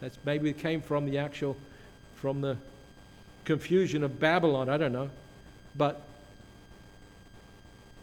That's 0.00 0.18
maybe 0.24 0.50
it 0.50 0.58
came 0.58 0.82
from 0.82 1.06
the 1.06 1.18
actual, 1.18 1.56
from 2.16 2.40
the 2.40 2.56
confusion 3.44 4.02
of 4.02 4.18
Babylon. 4.20 4.68
I 4.68 4.76
don't 4.76 4.92
know. 4.92 5.10
But 5.76 6.02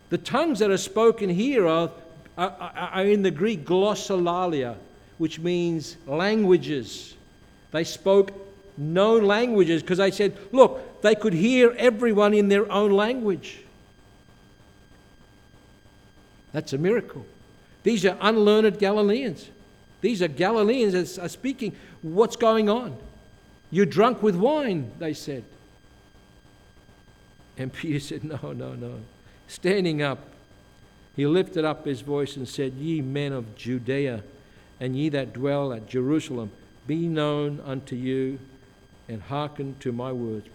the 0.10 0.17
tongues 0.17 0.60
that 0.60 0.72
are 0.72 0.77
spoken 0.77 1.29
here 1.29 1.67
are, 1.67 1.91
are, 2.38 2.72
are 2.93 3.05
in 3.05 3.22
the 3.22 3.31
Greek 3.31 3.65
glossolalia, 3.65 4.75
which 5.17 5.39
means 5.39 5.98
languages. 6.08 7.15
They 7.72 7.84
spoke 7.84 8.31
known 8.77 9.25
languages 9.25 9.81
because 9.81 9.98
they 9.98 10.12
said, 10.12 10.38
look, 10.51 11.01
they 11.01 11.15
could 11.15 11.34
hear 11.34 11.75
everyone 11.77 12.34
in 12.34 12.50
their 12.50 12.72
own 12.72 12.91
language. 12.91 13.60
That's 16.51 16.74
a 16.74 16.77
miracle. 16.77 17.25
These 17.84 18.05
are 18.05 18.17
unlearned 18.19 18.79
Galileans. 18.79 19.50
These 20.01 20.22
are 20.22 20.27
Galileans 20.27 20.93
that 20.93 21.24
are 21.24 21.29
speaking. 21.29 21.75
What's 22.01 22.36
going 22.36 22.69
on? 22.69 22.98
You're 23.72 23.86
drunk 23.86 24.24
with 24.24 24.36
wine, 24.36 24.92
they 25.00 25.14
said. 25.14 25.44
And 27.58 27.72
Peter 27.74 28.00
said, 28.00 28.24
No, 28.24 28.52
no, 28.54 28.74
no. 28.74 29.00
Standing 29.48 30.02
up, 30.02 30.20
he 31.16 31.26
lifted 31.26 31.66
up 31.66 31.86
his 31.86 32.02
voice 32.02 32.38
and 32.38 32.48
said, 32.48 32.74
Ye 32.74 33.02
men 33.02 33.34
of 33.34 33.56
Judea, 33.56 34.24
and 34.80 34.96
ye 34.96 35.10
that 35.10 35.34
dwell 35.34 35.74
at 35.74 35.88
Jerusalem, 35.88 36.52
be 36.88 37.08
known 37.08 37.62
unto 37.66 37.96
you 37.96 38.40
and 39.08 39.22
hearken 39.22 39.76
to 39.82 39.92
my 39.92 40.12
words. 40.12 40.48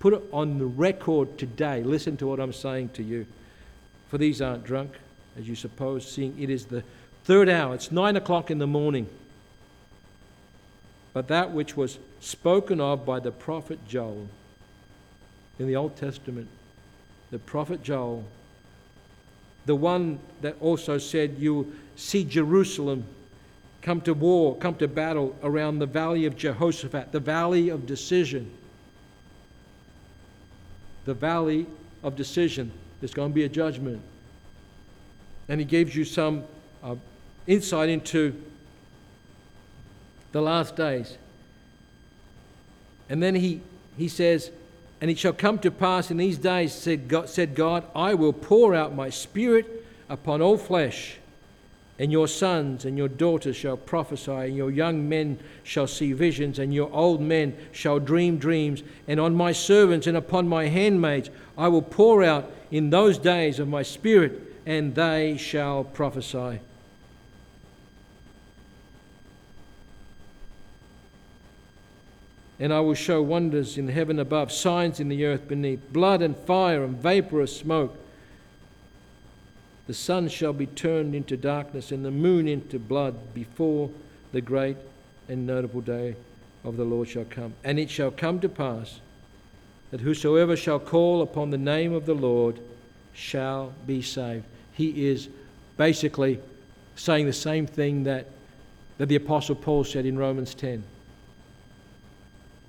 Put 0.00 0.14
it 0.14 0.22
on 0.32 0.58
the 0.58 0.66
record 0.66 1.38
today. 1.38 1.82
Listen 1.82 2.16
to 2.18 2.26
what 2.26 2.40
I'm 2.40 2.52
saying 2.52 2.90
to 2.90 3.02
you. 3.02 3.26
For 4.08 4.18
these 4.18 4.42
aren't 4.42 4.64
drunk, 4.64 4.92
as 5.38 5.48
you 5.48 5.54
suppose, 5.54 6.10
seeing 6.10 6.38
it 6.38 6.50
is 6.50 6.66
the 6.66 6.82
third 7.24 7.48
hour. 7.48 7.74
It's 7.74 7.90
nine 7.90 8.16
o'clock 8.16 8.50
in 8.50 8.58
the 8.58 8.66
morning. 8.66 9.08
But 11.14 11.28
that 11.28 11.52
which 11.52 11.76
was 11.76 11.98
spoken 12.20 12.80
of 12.80 13.06
by 13.06 13.20
the 13.20 13.30
prophet 13.30 13.78
Joel 13.88 14.28
in 15.58 15.68
the 15.68 15.76
Old 15.76 15.96
Testament, 15.96 16.48
the 17.30 17.38
prophet 17.38 17.82
Joel, 17.82 18.24
the 19.64 19.76
one 19.76 20.18
that 20.42 20.56
also 20.60 20.98
said, 20.98 21.36
You 21.38 21.72
see 21.96 22.24
Jerusalem 22.24 23.04
come 23.80 24.00
to 24.02 24.12
war, 24.12 24.56
come 24.56 24.74
to 24.76 24.88
battle 24.88 25.36
around 25.42 25.78
the 25.78 25.86
valley 25.86 26.26
of 26.26 26.36
Jehoshaphat, 26.36 27.12
the 27.12 27.20
valley 27.20 27.68
of 27.68 27.86
decision. 27.86 28.50
The 31.04 31.14
valley 31.14 31.66
of 32.02 32.16
decision. 32.16 32.72
There's 33.00 33.14
going 33.14 33.30
to 33.30 33.34
be 33.34 33.44
a 33.44 33.48
judgment. 33.48 34.02
And 35.48 35.60
he 35.60 35.66
gives 35.66 35.94
you 35.94 36.04
some 36.04 36.42
uh, 36.82 36.96
insight 37.46 37.88
into 37.88 38.34
the 40.34 40.42
last 40.42 40.74
days. 40.74 41.16
And 43.08 43.22
then 43.22 43.36
he, 43.36 43.60
he 43.96 44.08
says, 44.08 44.50
And 45.00 45.08
it 45.08 45.18
shall 45.18 45.32
come 45.32 45.60
to 45.60 45.70
pass 45.70 46.10
in 46.10 46.16
these 46.16 46.38
days, 46.38 46.74
said 46.74 47.06
God, 47.06 47.28
said 47.28 47.54
God, 47.54 47.84
I 47.94 48.14
will 48.14 48.32
pour 48.32 48.74
out 48.74 48.94
my 48.94 49.10
spirit 49.10 49.86
upon 50.08 50.42
all 50.42 50.58
flesh 50.58 51.18
and 51.98 52.10
your 52.10 52.26
sons 52.26 52.84
and 52.84 52.98
your 52.98 53.06
daughters 53.08 53.54
shall 53.54 53.76
prophesy, 53.76 54.32
and 54.32 54.56
your 54.56 54.70
young 54.70 55.08
men 55.08 55.38
shall 55.62 55.86
see 55.86 56.12
visions, 56.12 56.58
and 56.58 56.74
your 56.74 56.92
old 56.92 57.20
men 57.20 57.56
shall 57.70 58.00
dream 58.00 58.36
dreams. 58.36 58.82
And 59.06 59.20
on 59.20 59.36
my 59.36 59.52
servants 59.52 60.08
and 60.08 60.16
upon 60.16 60.48
my 60.48 60.66
handmaids 60.66 61.30
I 61.56 61.68
will 61.68 61.82
pour 61.82 62.24
out 62.24 62.50
in 62.72 62.90
those 62.90 63.18
days 63.18 63.60
of 63.60 63.68
my 63.68 63.82
spirit, 63.82 64.32
and 64.66 64.94
they 64.96 65.36
shall 65.36 65.84
prophesy. 65.84 66.58
And 72.60 72.72
I 72.72 72.80
will 72.80 72.94
show 72.94 73.20
wonders 73.20 73.76
in 73.76 73.88
heaven 73.88 74.18
above, 74.18 74.52
signs 74.52 75.00
in 75.00 75.08
the 75.08 75.24
earth 75.24 75.48
beneath, 75.48 75.92
blood 75.92 76.22
and 76.22 76.36
fire 76.36 76.84
and 76.84 76.96
vaporous 76.96 77.56
smoke. 77.56 77.96
The 79.86 79.94
sun 79.94 80.28
shall 80.28 80.52
be 80.52 80.66
turned 80.66 81.14
into 81.14 81.36
darkness 81.36 81.92
and 81.92 82.04
the 82.04 82.10
moon 82.10 82.48
into 82.48 82.78
blood 82.78 83.34
before 83.34 83.90
the 84.32 84.40
great 84.40 84.76
and 85.28 85.46
notable 85.46 85.80
day 85.80 86.16
of 86.64 86.76
the 86.76 86.84
Lord 86.84 87.08
shall 87.08 87.24
come. 87.24 87.54
And 87.62 87.78
it 87.78 87.90
shall 87.90 88.10
come 88.10 88.40
to 88.40 88.48
pass 88.48 89.00
that 89.90 90.00
whosoever 90.00 90.56
shall 90.56 90.80
call 90.80 91.22
upon 91.22 91.50
the 91.50 91.58
name 91.58 91.92
of 91.92 92.06
the 92.06 92.14
Lord 92.14 92.58
shall 93.12 93.72
be 93.86 94.02
saved. 94.02 94.44
He 94.72 95.06
is 95.08 95.28
basically 95.76 96.40
saying 96.96 97.26
the 97.26 97.32
same 97.32 97.66
thing 97.66 98.04
that, 98.04 98.26
that 98.98 99.06
the 99.06 99.16
Apostle 99.16 99.54
Paul 99.54 99.84
said 99.84 100.06
in 100.06 100.18
Romans 100.18 100.54
10. 100.54 100.82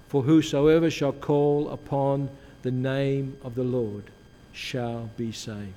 For 0.07 0.23
whosoever 0.23 0.89
shall 0.89 1.13
call 1.13 1.69
upon 1.69 2.29
the 2.61 2.71
name 2.71 3.37
of 3.43 3.55
the 3.55 3.63
Lord 3.63 4.05
shall 4.53 5.09
be 5.17 5.31
saved. 5.31 5.73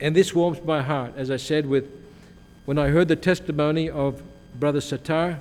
And 0.00 0.16
this 0.16 0.34
warms 0.34 0.60
my 0.64 0.82
heart, 0.82 1.12
as 1.16 1.30
I 1.30 1.36
said, 1.36 1.66
with 1.66 1.84
when 2.64 2.78
I 2.78 2.88
heard 2.88 3.08
the 3.08 3.16
testimony 3.16 3.88
of 3.88 4.22
Brother 4.58 4.80
Satar, 4.80 5.40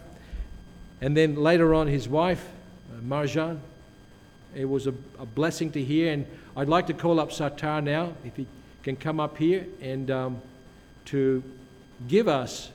and 1.02 1.17
then 1.17 1.36
later 1.36 1.74
on 1.74 1.88
his 1.88 2.08
wife, 2.08 2.47
uh, 2.91 3.02
Marjan. 3.02 3.60
It 4.54 4.65
was 4.65 4.86
a, 4.86 4.93
a, 5.17 5.26
blessing 5.26 5.71
to 5.71 5.84
hear, 5.84 6.12
and 6.12 6.26
I'd 6.58 6.67
like 6.67 6.88
to 6.88 6.93
call 6.93 7.19
up 7.19 7.32
Satar 7.32 7.84
now, 7.84 8.13
if 8.26 8.36
he 8.36 8.45
can 8.84 8.95
come 8.95 9.19
up 9.19 9.38
here 9.38 9.65
and 9.82 10.12
um, 10.12 10.41
to 11.06 11.41
give 12.08 12.28
us 12.28 12.69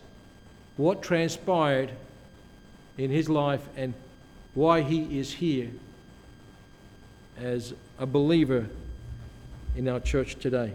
what 0.77 1.03
transpired 1.03 1.91
in 2.99 3.11
his 3.11 3.29
life 3.29 3.67
and 3.77 3.95
why 4.55 4.83
he 4.83 5.19
is 5.19 5.33
here 5.33 5.71
as 7.39 7.75
a 7.99 8.07
believer 8.07 8.67
in 9.77 9.89
our 9.89 10.01
church 10.01 10.37
today. 10.37 10.73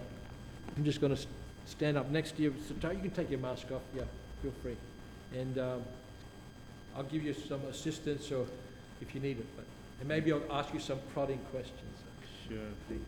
I'm 0.78 0.86
just 0.86 1.02
going 1.02 1.16
to 1.16 1.22
stand 1.66 1.98
up 1.98 2.10
next 2.10 2.38
to 2.38 2.44
you. 2.44 2.56
You 2.70 2.90
can 2.90 3.12
take 3.12 3.30
your 3.30 3.40
mask 3.40 3.72
off. 3.72 3.82
Yeah, 3.96 4.04
feel 4.42 4.54
free. 4.62 4.78
And 5.34 5.58
um, 5.58 5.82
I'll 6.96 7.04
give 7.04 7.24
you 7.24 7.34
some 7.34 7.62
assistance 7.66 8.32
or 8.32 8.46
if 9.02 9.16
you 9.16 9.22
need 9.22 9.40
it. 9.40 9.46
But, 9.56 9.66
and 10.00 10.08
maybe 10.08 10.32
I'll 10.32 10.44
ask 10.52 10.74
you 10.74 10.80
some 10.80 11.00
prodding 11.14 11.40
questions. 11.52 11.80
Sure, 12.48 12.58
thank 12.88 13.02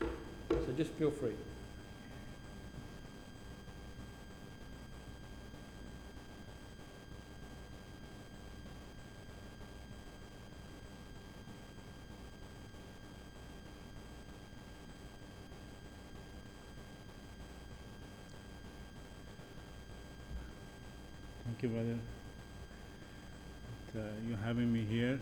you. 0.00 0.08
So 0.50 0.72
just 0.76 0.90
feel 0.92 1.10
free. 1.10 1.34
Brother. 21.80 21.98
That, 23.94 24.00
uh, 24.00 24.28
you 24.28 24.36
having 24.44 24.72
me 24.72 24.84
here. 24.84 25.18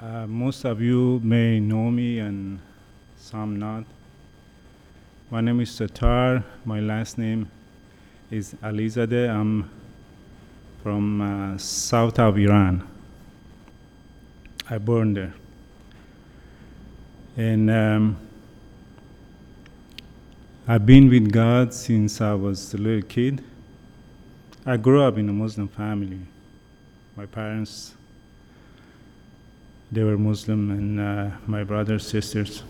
Uh, 0.00 0.26
most 0.26 0.64
of 0.64 0.80
you 0.80 1.20
may 1.24 1.58
know 1.58 1.90
me 1.90 2.20
and 2.20 2.60
some 3.16 3.58
not. 3.58 3.84
My 5.30 5.40
name 5.40 5.60
is 5.60 5.70
Satar. 5.70 6.44
My 6.64 6.80
last 6.80 7.18
name 7.18 7.50
is 8.30 8.54
Alizadeh. 8.62 9.28
I'm 9.28 9.68
from 10.82 11.20
uh, 11.20 11.58
south 11.58 12.18
of 12.20 12.38
Iran. 12.38 12.86
I 14.70 14.78
born 14.78 15.14
there. 15.14 15.34
And 17.36 17.70
um, 17.70 18.27
I've 20.70 20.84
been 20.84 21.08
with 21.08 21.32
God 21.32 21.72
since 21.72 22.20
I 22.20 22.34
was 22.34 22.74
a 22.74 22.76
little 22.76 23.00
kid. 23.00 23.42
I 24.66 24.76
grew 24.76 25.02
up 25.02 25.16
in 25.16 25.26
a 25.26 25.32
Muslim 25.32 25.66
family. 25.66 26.20
My 27.16 27.24
parents, 27.24 27.94
they 29.90 30.04
were 30.04 30.18
Muslim, 30.18 30.70
and 30.70 31.00
uh, 31.00 31.30
my 31.46 31.64
brothers, 31.64 32.06
sisters. 32.06 32.64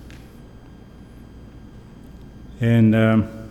And 2.60 2.94
um, 2.94 3.50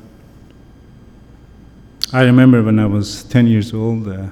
I 2.14 2.22
remember 2.22 2.64
when 2.64 2.80
I 2.80 2.86
was 2.86 3.26
10 3.26 3.48
years 3.48 3.74
old, 3.74 4.08
uh, 4.08 4.28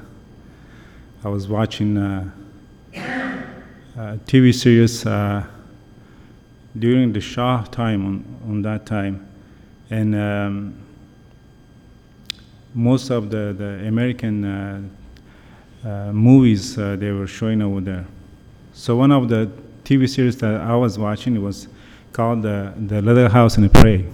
I 1.25 1.28
was 1.28 1.49
watching 1.49 1.97
a, 1.97 2.32
a 2.95 4.17
TV 4.25 4.56
series 4.56 5.06
uh, 5.06 5.45
during 6.80 7.12
the 7.12 7.19
Shah 7.19 7.63
time, 7.63 8.06
on, 8.06 8.49
on 8.49 8.62
that 8.62 8.86
time 8.86 9.28
and 9.89 10.15
um, 10.15 10.76
most 12.74 13.10
of 13.10 13.30
the, 13.30 13.54
the 13.58 13.88
American 13.88 14.43
uh, 14.45 14.82
uh, 15.84 16.12
movies 16.12 16.78
uh, 16.78 16.95
they 16.95 17.12
were 17.12 17.28
showing 17.28 17.62
over 17.62 17.82
there. 17.82 18.06
So 18.74 18.95
one 18.95 19.12
of 19.12 19.30
the 19.30 19.50
TV 19.84 20.10
series 20.10 20.38
that 20.38 20.62
I 20.62 20.76
was 20.76 20.98
watching 20.98 21.41
was 21.41 21.67
called 22.12 22.41
the 22.41 22.74
the 22.76 23.02
Little 23.02 23.30
House 23.30 23.58
in 23.58 23.63
the 23.63 23.69
Prairie. 23.69 24.08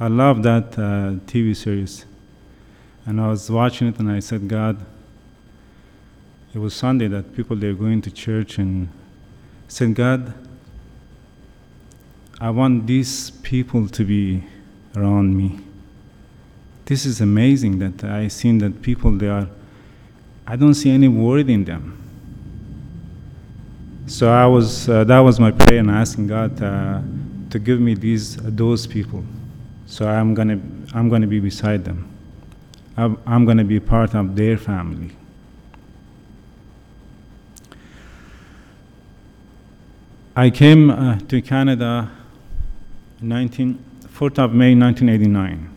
I 0.00 0.08
love 0.08 0.42
that 0.44 0.70
TV 1.26 1.54
series, 1.54 2.06
and 3.04 3.20
I 3.20 3.28
was 3.28 3.50
watching 3.50 3.88
it 3.88 3.98
and 3.98 4.10
I 4.10 4.20
said, 4.20 4.48
God. 4.48 4.84
It 6.54 6.58
was 6.60 6.72
Sunday 6.72 7.08
that 7.08 7.36
people 7.36 7.56
they 7.56 7.68
were 7.68 7.74
going 7.74 8.00
to 8.02 8.10
church 8.10 8.56
and 8.58 8.88
said, 9.68 9.94
God, 9.94 10.32
I 12.40 12.50
want 12.50 12.86
these 12.86 13.30
people 13.30 13.88
to 13.88 14.04
be 14.04 14.44
around 14.94 15.36
me. 15.36 15.58
This 16.84 17.04
is 17.04 17.20
amazing 17.20 17.80
that 17.80 18.04
I 18.04 18.28
seen 18.28 18.58
that 18.58 18.80
people 18.80 19.10
they 19.10 19.28
are. 19.28 19.48
I 20.46 20.54
don't 20.54 20.74
see 20.74 20.90
any 20.90 21.08
word 21.08 21.50
in 21.50 21.64
them. 21.64 22.00
So 24.06 24.30
I 24.32 24.46
was 24.46 24.88
uh, 24.88 25.04
that 25.04 25.18
was 25.18 25.40
my 25.40 25.50
prayer 25.50 25.80
and 25.80 25.90
asking 25.90 26.28
God 26.28 26.62
uh, 26.62 27.00
to 27.50 27.58
give 27.58 27.80
me 27.80 27.94
these 27.94 28.36
those 28.36 28.86
people. 28.86 29.24
So 29.86 30.08
I'm 30.08 30.32
gonna 30.32 30.60
I'm 30.94 31.08
gonna 31.08 31.26
be 31.26 31.40
beside 31.40 31.84
them. 31.84 32.08
I'm, 32.96 33.18
I'm 33.26 33.44
gonna 33.46 33.64
be 33.64 33.80
part 33.80 34.14
of 34.14 34.36
their 34.36 34.56
family. 34.56 35.10
I 40.36 40.50
came 40.50 40.90
uh, 40.90 41.18
to 41.18 41.42
Canada 41.42 42.12
19, 43.20 43.84
4th 44.04 44.38
of 44.38 44.54
May 44.54 44.74
1989. 44.74 45.76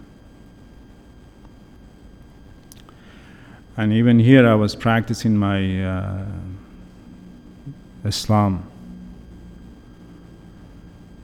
And 3.77 3.93
even 3.93 4.19
here 4.19 4.47
I 4.47 4.53
was 4.53 4.75
practicing 4.75 5.35
my 5.35 5.83
uh, 5.83 6.25
Islam. 8.05 8.69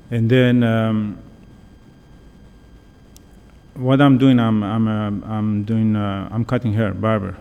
And 0.09 0.29
then 0.29 0.63
um, 0.63 1.17
what 3.75 4.01
I'm 4.01 4.17
doing, 4.17 4.39
I'm, 4.39 4.63
I'm, 4.63 4.87
uh, 4.87 5.27
I'm 5.27 5.63
doing, 5.65 5.95
uh, 5.95 6.29
I'm 6.31 6.45
cutting 6.45 6.73
hair, 6.73 6.93
barber. 6.93 7.37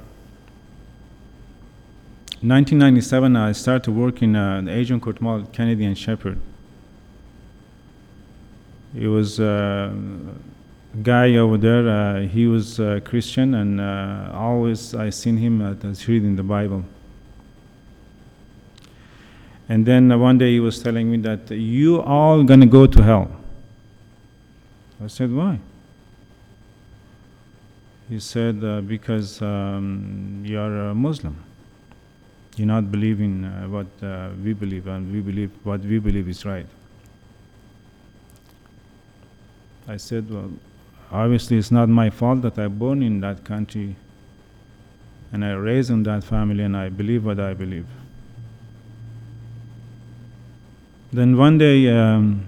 1997, 2.42 3.36
I 3.36 3.52
started 3.52 3.90
working 3.92 4.36
uh, 4.36 4.60
the 4.60 4.70
Agincourt 4.70 5.20
Mall, 5.22 5.44
Kennedy 5.52 5.84
and 5.86 5.96
Sheppard. 5.96 6.38
It 8.98 9.08
was 9.08 9.38
uh, 9.38 9.92
a 10.94 10.96
guy 11.02 11.36
over 11.36 11.58
there. 11.58 11.86
Uh, 11.86 12.20
he 12.22 12.46
was 12.46 12.80
uh, 12.80 13.00
Christian, 13.04 13.54
and 13.54 13.78
uh, 13.78 14.30
always 14.32 14.94
I 14.94 15.10
seen 15.10 15.36
him 15.36 15.60
uh, 15.60 15.74
reading 16.08 16.36
the 16.36 16.42
Bible. 16.42 16.82
And 19.68 19.84
then 19.84 20.10
uh, 20.10 20.16
one 20.16 20.38
day 20.38 20.52
he 20.52 20.60
was 20.60 20.82
telling 20.82 21.10
me 21.10 21.18
that 21.18 21.50
you 21.50 22.00
all 22.00 22.42
gonna 22.42 22.66
go 22.66 22.86
to 22.86 23.02
hell. 23.02 23.30
I 25.04 25.08
said, 25.08 25.30
why? 25.30 25.58
He 28.08 28.18
said, 28.18 28.64
uh, 28.64 28.80
because 28.80 29.42
um, 29.42 30.42
you 30.46 30.58
are 30.58 30.90
a 30.90 30.94
Muslim. 30.94 31.36
You're 32.56 32.68
not 32.68 32.90
believing 32.90 33.44
uh, 33.44 33.66
what 33.68 33.88
uh, 34.02 34.30
we 34.42 34.54
believe, 34.54 34.86
and 34.86 35.12
we 35.12 35.20
believe 35.20 35.50
what 35.64 35.80
we 35.80 35.98
believe 35.98 36.28
is 36.28 36.46
right. 36.46 36.66
I 39.88 39.96
said, 39.98 40.28
well, 40.30 40.50
obviously 41.12 41.58
it's 41.58 41.70
not 41.70 41.88
my 41.88 42.10
fault 42.10 42.42
that 42.42 42.58
I 42.58 42.66
born 42.66 43.02
in 43.02 43.20
that 43.20 43.44
country, 43.44 43.94
and 45.32 45.44
I 45.44 45.52
raised 45.52 45.90
in 45.90 46.02
that 46.04 46.24
family, 46.24 46.64
and 46.64 46.76
I 46.76 46.88
believe 46.88 47.24
what 47.24 47.38
I 47.38 47.54
believe. 47.54 47.86
Then 51.12 51.36
one 51.36 51.58
day, 51.58 51.88
um, 51.88 52.46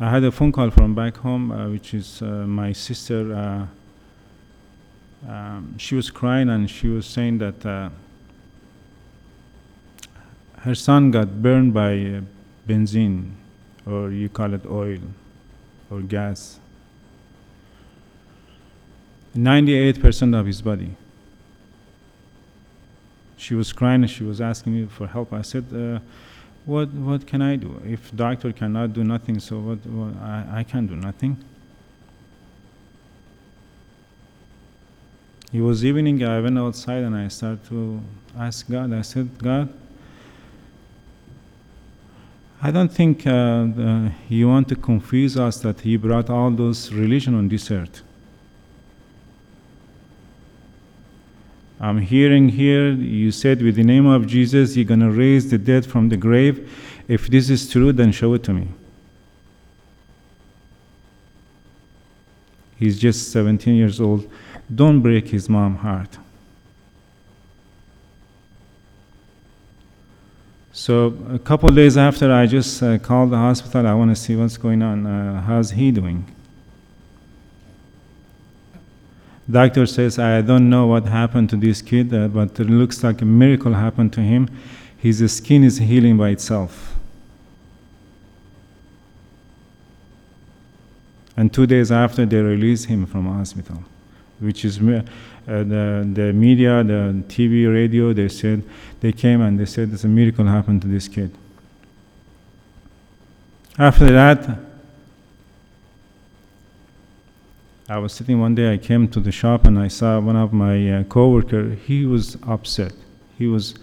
I 0.00 0.10
had 0.10 0.24
a 0.24 0.32
phone 0.32 0.50
call 0.50 0.70
from 0.70 0.94
back 0.94 1.18
home, 1.18 1.52
uh, 1.52 1.68
which 1.68 1.94
is 1.94 2.22
uh, 2.22 2.46
my 2.46 2.72
sister. 2.72 3.32
Uh, 3.32 3.66
um, 5.30 5.78
she 5.78 5.94
was 5.94 6.10
crying 6.10 6.48
and 6.48 6.68
she 6.68 6.88
was 6.88 7.06
saying 7.06 7.38
that 7.38 7.64
uh, 7.66 7.90
her 10.60 10.74
son 10.74 11.10
got 11.10 11.42
burned 11.42 11.74
by 11.74 11.92
uh, 11.92 12.20
benzene, 12.66 13.32
or 13.86 14.10
you 14.10 14.28
call 14.28 14.54
it 14.54 14.64
oil 14.66 14.98
or 15.90 16.00
gas. 16.00 16.60
98% 19.36 20.38
of 20.38 20.46
his 20.46 20.62
body. 20.62 20.90
She 23.36 23.54
was 23.54 23.72
crying 23.72 24.06
she 24.06 24.24
was 24.24 24.40
asking 24.40 24.74
me 24.74 24.86
for 24.86 25.06
help. 25.06 25.32
I 25.32 25.42
said, 25.42 25.64
uh, 25.74 26.00
what, 26.66 26.90
what 26.90 27.26
can 27.26 27.40
I 27.40 27.56
do? 27.56 27.80
If 27.86 28.14
doctor 28.14 28.52
cannot 28.52 28.92
do 28.92 29.02
nothing, 29.02 29.40
so 29.40 29.58
what, 29.58 29.86
what 29.86 30.14
I, 30.22 30.60
I 30.60 30.64
can't 30.64 30.88
do 30.88 30.96
nothing. 30.96 31.36
It 35.52 35.60
was 35.60 35.84
evening, 35.84 36.22
I 36.22 36.40
went 36.40 36.58
outside 36.58 37.02
and 37.02 37.16
I 37.16 37.26
started 37.28 37.64
to 37.70 38.00
ask 38.38 38.70
God. 38.70 38.92
I 38.92 39.02
said, 39.02 39.36
God, 39.38 39.72
I 42.62 42.70
don't 42.70 42.92
think 42.92 43.26
uh, 43.26 43.64
the, 43.64 44.12
you 44.28 44.48
want 44.48 44.68
to 44.68 44.76
confuse 44.76 45.36
us 45.38 45.60
that 45.60 45.80
He 45.80 45.96
brought 45.96 46.28
all 46.28 46.50
those 46.50 46.92
religion 46.92 47.34
on 47.34 47.48
this 47.48 47.70
earth. 47.70 48.02
I'm 51.80 52.02
hearing 52.02 52.50
here, 52.50 52.90
you 52.90 53.30
said 53.32 53.62
with 53.62 53.76
the 53.76 53.82
name 53.82 54.04
of 54.04 54.26
Jesus, 54.26 54.76
you're 54.76 54.84
going 54.84 55.00
to 55.00 55.10
raise 55.10 55.50
the 55.50 55.56
dead 55.56 55.86
from 55.86 56.10
the 56.10 56.18
grave. 56.18 56.70
If 57.08 57.28
this 57.28 57.48
is 57.48 57.70
true, 57.70 57.94
then 57.94 58.12
show 58.12 58.34
it 58.34 58.42
to 58.44 58.52
me. 58.52 58.68
He's 62.78 62.98
just 62.98 63.32
17 63.32 63.74
years 63.74 63.98
old. 63.98 64.30
Don't 64.74 65.00
break 65.00 65.28
his 65.28 65.48
mom 65.48 65.76
heart. 65.76 66.18
So 70.72 71.16
a 71.32 71.38
couple 71.38 71.68
days 71.70 71.96
after, 71.96 72.32
I 72.32 72.46
just 72.46 72.82
uh, 72.82 72.98
called 72.98 73.30
the 73.30 73.36
hospital. 73.36 73.86
I 73.86 73.94
want 73.94 74.10
to 74.12 74.16
see 74.16 74.36
what's 74.36 74.56
going 74.56 74.82
on. 74.82 75.04
Uh, 75.04 75.42
how's 75.42 75.72
he 75.72 75.90
doing? 75.90 76.24
Doctor 79.50 79.84
says, 79.86 80.18
I 80.18 80.42
don't 80.42 80.70
know 80.70 80.86
what 80.86 81.06
happened 81.06 81.50
to 81.50 81.56
this 81.56 81.82
kid, 81.82 82.14
uh, 82.14 82.28
but 82.28 82.60
it 82.60 82.70
looks 82.70 83.02
like 83.02 83.20
a 83.20 83.24
miracle 83.24 83.74
happened 83.74 84.12
to 84.12 84.20
him. 84.20 84.48
His 84.96 85.32
skin 85.32 85.64
is 85.64 85.78
healing 85.78 86.16
by 86.16 86.28
itself. 86.28 86.94
And 91.36 91.52
two 91.52 91.66
days 91.66 91.90
after, 91.90 92.24
they 92.24 92.40
released 92.40 92.86
him 92.86 93.06
from 93.06 93.26
hospital, 93.26 93.82
which 94.38 94.64
is 94.64 94.78
the, 95.46 96.08
the 96.12 96.32
media, 96.32 96.82
the 96.84 97.22
TV, 97.28 97.72
radio, 97.72 98.12
they 98.12 98.28
said, 98.28 98.62
they 99.00 99.12
came 99.12 99.40
and 99.40 99.58
they 99.58 99.66
said, 99.66 99.90
there's 99.90 100.04
a 100.04 100.08
miracle 100.08 100.44
happened 100.44 100.82
to 100.82 100.88
this 100.88 101.08
kid. 101.08 101.30
After 103.78 104.10
that, 104.12 104.58
I 107.88 107.98
was 107.98 108.12
sitting 108.12 108.40
one 108.40 108.54
day, 108.54 108.72
I 108.72 108.76
came 108.76 109.08
to 109.08 109.20
the 109.20 109.32
shop 109.32 109.64
and 109.64 109.78
I 109.78 109.88
saw 109.88 110.20
one 110.20 110.36
of 110.36 110.52
my 110.52 110.92
uh, 110.92 111.04
coworker, 111.04 111.70
he 111.70 112.06
was 112.06 112.36
upset. 112.46 112.92
He 113.36 113.46
was 113.46 113.74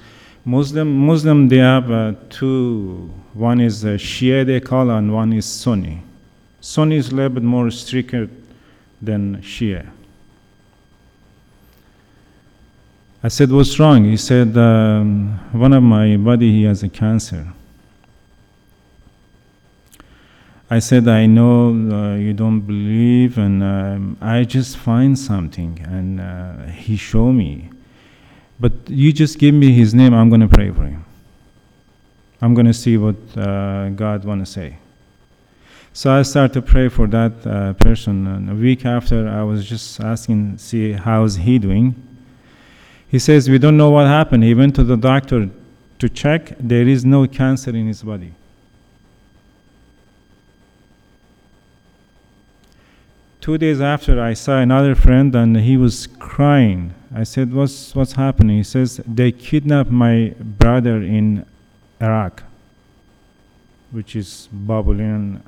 Muslim. 0.46 0.98
Muslim, 1.06 1.50
they 1.50 1.58
have 1.58 1.92
uh, 1.92 2.14
two, 2.30 3.12
one 3.34 3.60
is 3.60 3.84
uh, 3.84 3.98
Shia 3.98 4.46
they 4.46 4.62
call 4.62 4.90
and 4.92 5.14
one 5.14 5.34
is 5.34 5.46
Sunni. 5.46 6.04
Sunni 6.62 6.96
is 6.96 7.10
a 7.10 7.16
little 7.16 7.32
bit 7.32 7.44
more 7.44 7.70
stricter 7.70 8.30
than 9.02 9.42
Shia. 9.42 9.90
I 13.28 13.30
said, 13.30 13.52
what's 13.52 13.78
wrong? 13.78 14.06
He 14.06 14.16
said, 14.16 14.58
um, 14.58 15.38
one 15.52 15.74
of 15.74 15.84
my 15.84 16.16
buddy, 16.16 16.50
he 16.50 16.64
has 16.64 16.82
a 16.82 16.88
cancer. 16.88 17.46
I 20.70 20.80
said, 20.80 21.10
I 21.10 21.26
know 21.26 21.72
uh, 21.72 22.16
you 22.16 22.32
don't 22.32 22.62
believe, 22.62 23.38
and 23.38 23.62
um, 23.62 24.18
I 24.22 24.46
just 24.46 24.78
find 24.78 25.20
something, 25.20 25.86
and 25.86 26.22
uh, 26.22 26.68
he 26.68 26.96
show 26.96 27.34
me. 27.34 27.70
But 28.62 28.72
you 28.88 29.12
just 29.12 29.40
give 29.40 29.54
me 29.54 29.74
his 29.74 29.94
name, 29.94 30.14
I'm 30.14 30.30
going 30.30 30.48
to 30.48 30.48
pray 30.48 30.72
for 30.72 30.86
him. 30.86 31.04
I'm 32.42 32.54
going 32.54 32.68
to 32.68 32.74
see 32.74 32.96
what 32.96 33.18
uh, 33.36 33.90
God 33.90 34.24
want 34.24 34.40
to 34.40 34.50
say. 34.50 34.78
So 35.92 36.14
I 36.14 36.22
started 36.22 36.54
to 36.54 36.62
pray 36.62 36.88
for 36.88 37.08
that 37.08 37.46
uh, 37.46 37.74
person, 37.74 38.26
and 38.26 38.50
a 38.50 38.56
week 38.56 38.86
after, 38.86 39.28
I 39.28 39.44
was 39.44 39.68
just 39.68 40.00
asking, 40.00 40.60
see 40.60 40.94
how's 40.94 41.36
he 41.36 41.60
doing. 41.60 42.07
He 43.10 43.20
says, 43.20 43.50
we 43.50 43.58
don't 43.58 43.78
know 43.78 43.90
what 43.90 44.08
happened. 44.08 44.44
He 44.44 44.54
went 44.54 44.76
to 44.76 44.84
the 44.84 44.98
doctor 44.98 45.50
to 46.00 46.10
check. 46.10 46.54
There 46.60 46.88
is 46.88 47.06
no 47.06 47.28
cancer 47.28 47.70
in 47.72 47.88
his 47.88 48.04
body. 48.04 48.34
two 53.48 53.58
days 53.58 53.80
after, 53.80 54.22
I 54.22 54.34
saw 54.34 54.58
another 54.60 54.94
friend 54.94 55.34
and 55.34 55.56
he 55.56 55.78
was 55.78 56.06
crying. 56.20 56.94
I 57.16 57.24
said, 57.24 57.54
What's, 57.54 57.96
what's 57.96 58.12
happening? 58.12 58.58
He 58.58 58.64
says, 58.64 59.00
They 59.08 59.32
kidnapped 59.32 59.90
my 59.90 60.36
brother 60.38 60.98
in 60.98 61.46
Iraq, 62.02 62.44
which 63.92 64.18
is 64.18 64.50
Babylon 64.52 65.44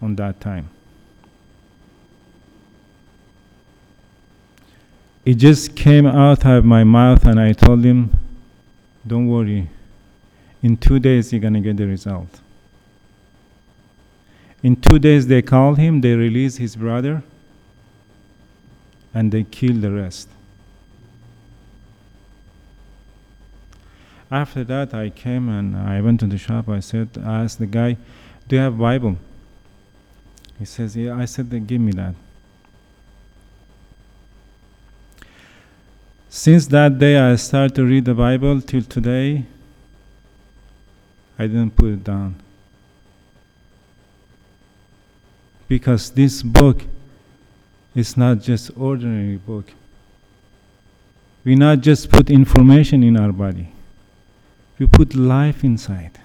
on 0.00 0.16
that 0.16 0.40
time. 0.40 0.70
It 5.24 5.34
just 5.34 5.76
came 5.76 6.06
out 6.06 6.44
of 6.44 6.64
my 6.64 6.82
mouth, 6.82 7.24
and 7.26 7.38
I 7.38 7.52
told 7.52 7.84
him, 7.84 8.16
Don't 9.06 9.28
worry. 9.28 9.68
In 10.62 10.76
two 10.76 10.98
days, 10.98 11.32
you're 11.32 11.40
going 11.40 11.54
to 11.54 11.60
get 11.60 11.76
the 11.76 11.86
result. 11.86 12.40
In 14.62 14.76
two 14.76 14.98
days, 14.98 15.26
they 15.26 15.42
called 15.42 15.78
him, 15.78 16.00
they 16.00 16.14
released 16.14 16.58
his 16.58 16.76
brother, 16.76 17.22
and 19.14 19.30
they 19.30 19.44
killed 19.44 19.80
the 19.80 19.90
rest. 19.90 20.28
After 24.30 24.64
that, 24.64 24.94
I 24.94 25.10
came 25.10 25.50
and 25.50 25.76
I 25.76 26.00
went 26.00 26.20
to 26.20 26.26
the 26.26 26.38
shop. 26.38 26.68
I 26.68 26.80
said, 26.80 27.10
I 27.22 27.42
asked 27.42 27.58
the 27.58 27.66
guy, 27.66 27.98
Do 28.48 28.56
you 28.56 28.62
have 28.62 28.78
Bible? 28.78 29.18
He 30.58 30.64
says, 30.64 30.96
Yeah. 30.96 31.16
I 31.16 31.26
said, 31.26 31.50
Give 31.66 31.80
me 31.80 31.92
that. 31.92 32.14
Since 36.42 36.66
that 36.66 36.98
day, 36.98 37.16
I 37.16 37.36
started 37.36 37.76
to 37.76 37.84
read 37.84 38.04
the 38.04 38.14
Bible 38.14 38.60
till 38.60 38.82
today. 38.82 39.44
I 41.38 41.46
didn't 41.46 41.76
put 41.76 41.90
it 41.90 42.02
down. 42.02 42.34
Because 45.68 46.10
this 46.10 46.42
book 46.42 46.82
is 47.94 48.16
not 48.16 48.40
just 48.40 48.72
ordinary 48.76 49.36
book. 49.36 49.70
We 51.44 51.54
not 51.54 51.78
just 51.78 52.10
put 52.10 52.28
information 52.28 53.04
in 53.04 53.16
our 53.16 53.30
body. 53.30 53.72
We 54.80 54.88
put 54.88 55.14
life 55.14 55.62
inside. 55.62 56.18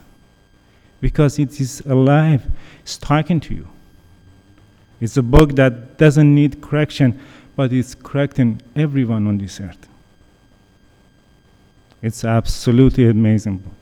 Because 1.00 1.38
it 1.38 1.62
is 1.62 1.82
alive, 1.82 2.42
it's 2.80 2.98
talking 2.98 3.40
to 3.42 3.54
you. 3.54 3.68
It's 5.00 5.16
a 5.16 5.22
book 5.22 5.52
that 5.58 6.00
doesn't 6.00 6.34
need 6.34 6.60
correction, 6.60 7.20
but 7.56 7.72
it's 7.72 7.94
correcting 7.94 8.64
everyone 8.76 9.28
on 9.28 9.38
this 9.38 9.62
earth. 9.62 9.88
It's 12.08 12.24
absolutely 12.24 13.06
amazing 13.10 13.58
book. 13.58 13.82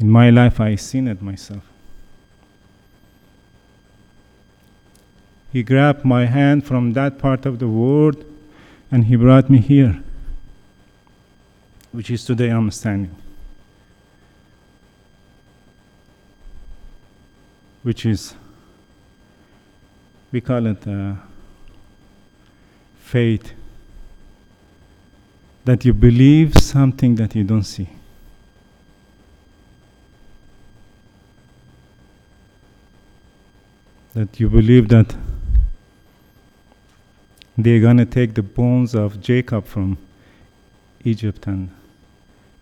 In 0.00 0.10
my 0.10 0.28
life, 0.28 0.58
I 0.60 0.74
seen 0.74 1.06
it 1.06 1.22
myself. 1.22 1.62
He 5.52 5.62
grabbed 5.62 6.04
my 6.04 6.26
hand 6.26 6.66
from 6.66 6.94
that 6.94 7.20
part 7.20 7.46
of 7.46 7.60
the 7.60 7.68
world 7.68 8.24
and 8.90 9.04
he 9.04 9.14
brought 9.14 9.48
me 9.48 9.58
here, 9.58 10.02
which 11.92 12.10
is 12.10 12.24
today 12.24 12.48
I'm 12.48 12.72
standing. 12.72 13.14
Which 17.84 18.04
is, 18.04 18.34
we 20.32 20.40
call 20.40 20.66
it 20.66 20.88
uh, 20.88 21.14
faith 22.98 23.52
that 25.68 25.84
you 25.84 25.92
believe 25.92 26.56
something 26.56 27.16
that 27.16 27.34
you 27.34 27.44
don't 27.44 27.64
see. 27.64 27.90
That 34.14 34.40
you 34.40 34.48
believe 34.48 34.88
that 34.88 35.14
they're 37.58 37.80
going 37.80 37.98
to 37.98 38.06
take 38.06 38.32
the 38.32 38.42
bones 38.42 38.94
of 38.94 39.20
Jacob 39.20 39.66
from 39.66 39.98
Egypt 41.04 41.46
and 41.46 41.68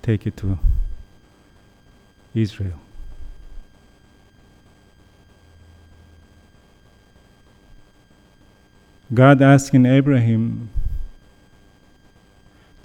take 0.02 0.26
it 0.26 0.36
to 0.38 0.58
Israel. 2.34 2.80
God 9.14 9.40
asking 9.40 9.86
Abraham 9.86 10.70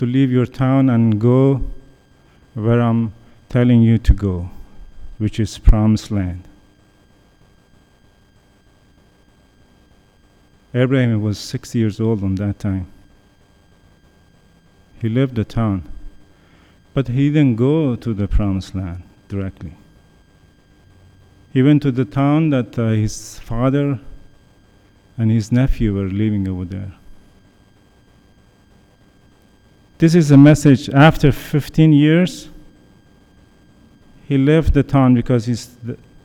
to 0.02 0.08
leave 0.08 0.32
your 0.32 0.48
town 0.48 0.90
and 0.90 1.22
go 1.22 1.62
where 2.56 2.82
I'm 2.82 3.14
telling 3.50 3.84
you 3.84 4.00
to 4.00 4.14
go, 4.16 4.50
which 5.20 5.40
is 5.40 5.60
promised 5.60 6.10
land. 6.10 6.48
Abraham 10.74 11.22
was 11.22 11.38
six 11.38 11.76
years 11.76 12.00
old 12.00 12.24
on 12.24 12.34
that 12.38 12.58
time. 12.58 12.88
He 15.00 15.08
left 15.08 15.36
the 15.36 15.46
town, 15.46 15.88
but 16.96 17.08
he 17.08 17.30
didn't 17.30 17.58
go 17.58 17.96
to 17.96 18.12
the 18.16 18.28
promised 18.28 18.74
land 18.74 19.04
directly. 19.28 19.76
He 21.54 21.62
went 21.62 21.84
to 21.84 21.92
the 21.92 22.06
town 22.06 22.50
that 22.50 22.80
uh, 22.80 22.88
his 22.88 23.38
father 23.38 24.00
and 25.16 25.30
his 25.30 25.52
nephew 25.52 25.94
were 25.94 26.10
living 26.10 26.48
over 26.48 26.66
there. 26.66 26.94
This 30.02 30.16
is 30.16 30.32
a 30.32 30.38
message 30.38 30.90
after 30.90 31.32
15 31.32 31.94
years. 31.94 32.50
He 34.28 34.36
left 34.36 34.74
the 34.74 34.82
town 34.82 35.14
because 35.14 35.46
his 35.46 35.70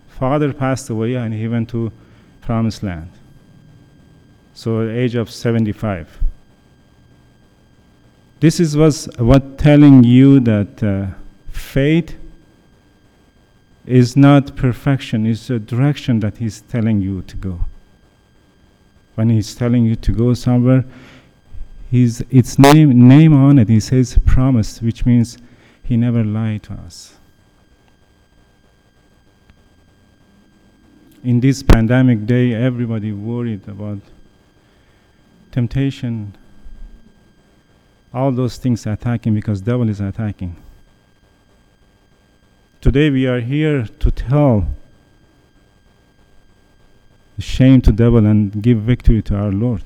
father 0.08 0.54
passed 0.54 0.88
away 0.88 1.12
and 1.12 1.34
he 1.34 1.46
went 1.46 1.68
to 1.70 1.92
promised 2.40 2.82
land. 2.82 3.10
So 4.54 4.80
at 4.80 4.86
the 4.86 4.98
age 4.98 5.14
of 5.14 5.30
75. 5.30 6.08
This 8.40 8.60
is 8.60 8.78
was 8.78 9.10
what 9.18 9.58
telling 9.58 10.04
you 10.04 10.40
that 10.40 10.82
uh, 10.82 11.08
faith 11.50 12.16
is 13.84 14.16
not 14.16 14.56
perfection, 14.56 15.26
it's 15.26 15.50
a 15.50 15.58
direction 15.58 16.20
that 16.20 16.38
he's 16.38 16.62
telling 16.62 17.02
you 17.02 17.20
to 17.20 17.36
go. 17.36 17.60
When 19.16 19.28
he's 19.28 19.54
telling 19.54 19.84
you 19.84 19.96
to 19.96 20.12
go 20.12 20.32
somewhere, 20.32 20.86
He's, 21.90 22.20
its 22.30 22.58
name, 22.58 23.08
name 23.08 23.32
on 23.34 23.58
it, 23.58 23.68
he 23.68 23.80
says 23.80 24.18
promise, 24.26 24.82
which 24.82 25.06
means 25.06 25.38
he 25.82 25.96
never 25.96 26.24
lied 26.24 26.64
to 26.64 26.72
us. 26.74 27.14
In 31.22 31.40
this 31.40 31.62
pandemic 31.62 32.26
day, 32.26 32.54
everybody 32.54 33.12
worried 33.12 33.68
about 33.68 33.98
temptation, 35.52 36.36
all 38.12 38.32
those 38.32 38.56
things 38.56 38.86
attacking 38.86 39.34
because 39.34 39.60
devil 39.60 39.88
is 39.88 40.00
attacking. 40.00 40.56
Today 42.80 43.10
we 43.10 43.26
are 43.26 43.40
here 43.40 43.86
to 44.00 44.10
tell 44.10 44.68
shame 47.38 47.80
to 47.82 47.92
devil 47.92 48.24
and 48.24 48.62
give 48.62 48.78
victory 48.78 49.22
to 49.22 49.36
our 49.36 49.50
Lord. 49.52 49.82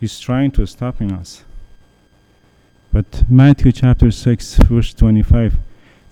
He's 0.00 0.18
trying 0.18 0.50
to 0.52 0.66
stop 0.66 1.02
us. 1.02 1.44
But 2.90 3.24
Matthew 3.28 3.70
chapter 3.70 4.10
6, 4.10 4.56
verse 4.56 4.94
25 4.94 5.58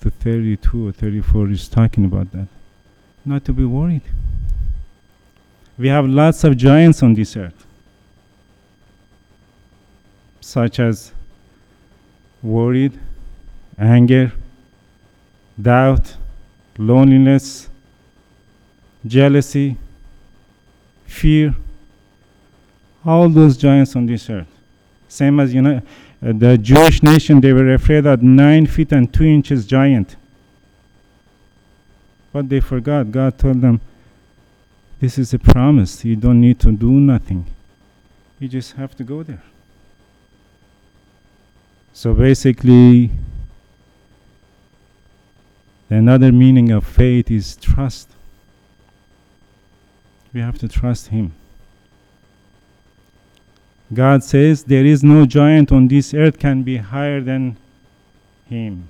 to 0.03 0.11
32 0.11 0.89
or 0.89 0.93
34 0.93 1.51
is 1.51 1.69
talking 1.69 2.05
about 2.05 2.31
that. 2.33 2.49
Not 3.25 3.47
to 3.47 3.55
be 3.55 3.65
worried. 3.65 4.03
We 5.79 5.89
have 5.89 6.07
lots 6.07 6.45
of 6.45 6.57
giants 6.59 7.03
on 7.03 7.15
this 7.15 7.35
earth, 7.35 7.65
such 10.41 10.79
as 10.81 11.13
worried, 12.43 12.99
anger, 13.79 14.33
doubt, 15.61 16.15
loneliness, 16.77 17.71
jealousy, 19.07 19.77
fear 21.07 21.55
all 23.09 23.31
those 23.31 23.57
giants 23.57 23.97
on 23.97 24.05
this 24.05 24.29
earth. 24.29 24.47
Same 25.09 25.41
as 25.41 25.55
you 25.55 25.63
know, 25.63 25.81
uh, 26.23 26.33
the 26.37 26.59
Jewish 26.59 27.03
nation, 27.03 27.41
they 27.41 27.55
were 27.55 27.73
afraid 27.73 28.05
of 28.05 28.23
nine 28.23 28.67
feet 28.67 28.93
and 28.93 29.11
two 29.11 29.25
inches 29.25 29.67
giant. 29.67 30.17
But 32.35 32.51
they 32.51 32.61
forgot. 32.61 33.11
God 33.11 33.39
told 33.39 33.63
them, 33.63 33.81
This 35.01 35.17
is 35.17 35.33
a 35.33 35.39
promise. 35.39 36.05
You 36.05 36.17
don't 36.17 36.39
need 36.39 36.61
to 36.61 36.71
do 36.71 36.91
nothing. 36.91 37.47
You 38.39 38.47
just 38.47 38.73
have 38.73 38.95
to 38.97 39.05
go 39.05 39.23
there. 39.23 39.43
So 41.95 42.13
basically, 42.13 43.11
another 45.89 46.31
meaning 46.31 46.71
of 46.73 46.87
faith 46.87 47.31
is 47.31 47.57
trust. 47.57 48.11
We 50.35 50.41
have 50.41 50.59
to 50.59 50.69
trust 50.69 51.07
Him. 51.07 51.33
God 53.93 54.23
says 54.23 54.65
there 54.65 54.85
is 54.85 55.03
no 55.03 55.25
giant 55.27 55.73
on 55.73 55.89
this 55.89 56.13
earth 56.13 56.39
can 56.39 56.63
be 56.63 56.77
higher 56.77 57.21
than 57.21 57.57
him. 58.49 58.89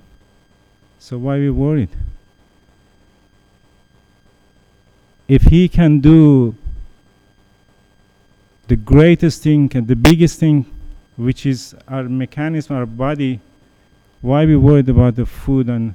So 0.99 1.17
why 1.17 1.37
we 1.37 1.49
worried? 1.49 1.89
if 5.29 5.43
he 5.43 5.69
can 5.69 5.99
do 5.99 6.55
the 8.67 8.75
greatest 8.75 9.43
thing 9.43 9.71
and 9.75 9.87
the 9.87 9.95
biggest 9.95 10.39
thing, 10.39 10.65
which 11.15 11.45
is 11.45 11.75
our 11.87 12.03
mechanism, 12.03 12.75
our 12.75 12.87
body, 12.87 13.39
why 14.21 14.43
we 14.45 14.55
worried 14.55 14.89
about 14.89 15.15
the 15.15 15.25
food 15.25 15.69
and 15.69 15.93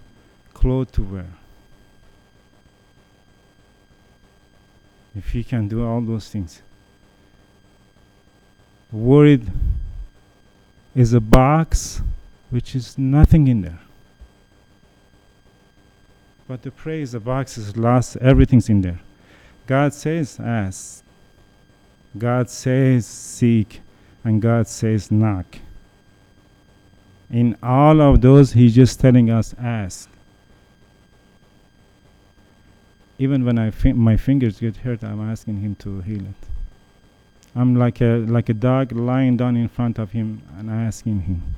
clothes 0.55 0.93
to 0.93 1.03
wear? 1.03 1.27
If 5.17 5.31
he 5.31 5.43
can 5.43 5.69
do 5.69 5.85
all 5.85 6.01
those 6.01 6.29
things. 6.29 6.63
Worried 8.95 9.51
is 10.95 11.13
a 11.15 11.21
box 11.21 12.01
which 12.51 12.77
is 12.77 12.97
nothing 12.97 13.49
in 13.49 13.63
there. 13.63 13.81
But 16.47 16.63
the 16.63 16.71
praise, 16.71 17.11
the 17.11 17.19
box 17.19 17.59
is 17.59 17.77
lost, 17.77 18.17
everything's 18.19 18.69
in 18.69 18.83
there. 18.83 19.01
God 19.67 19.95
says, 19.95 20.39
ask. 20.39 21.03
God 22.17 22.49
says, 22.49 23.05
seek. 23.05 23.81
And 24.23 24.41
God 24.41 24.69
says, 24.69 25.11
knock. 25.11 25.59
In 27.33 27.57
all 27.65 28.01
of 28.01 28.21
those, 28.21 28.53
He's 28.53 28.77
just 28.77 29.01
telling 29.01 29.29
us, 29.29 29.57
ask. 29.59 30.09
Even 33.19 33.45
when 33.45 33.59
I 33.59 33.71
fi- 33.71 33.93
my 33.93 34.17
fingers 34.17 34.61
get 34.61 34.77
hurt, 34.77 35.03
I'm 35.03 35.21
asking 35.21 35.63
Him 35.63 35.75
to 35.81 36.01
heal 36.03 36.23
it. 36.23 36.54
I'm 37.57 37.77
like 37.77 38.01
a, 38.01 38.19
like 38.27 38.49
a 38.49 38.55
dog 38.55 38.93
lying 38.93 39.37
down 39.37 39.57
in 39.57 39.69
front 39.69 39.99
of 39.99 40.11
Him 40.11 40.43
and 40.59 40.71
asking 40.71 41.21
Him 41.21 41.55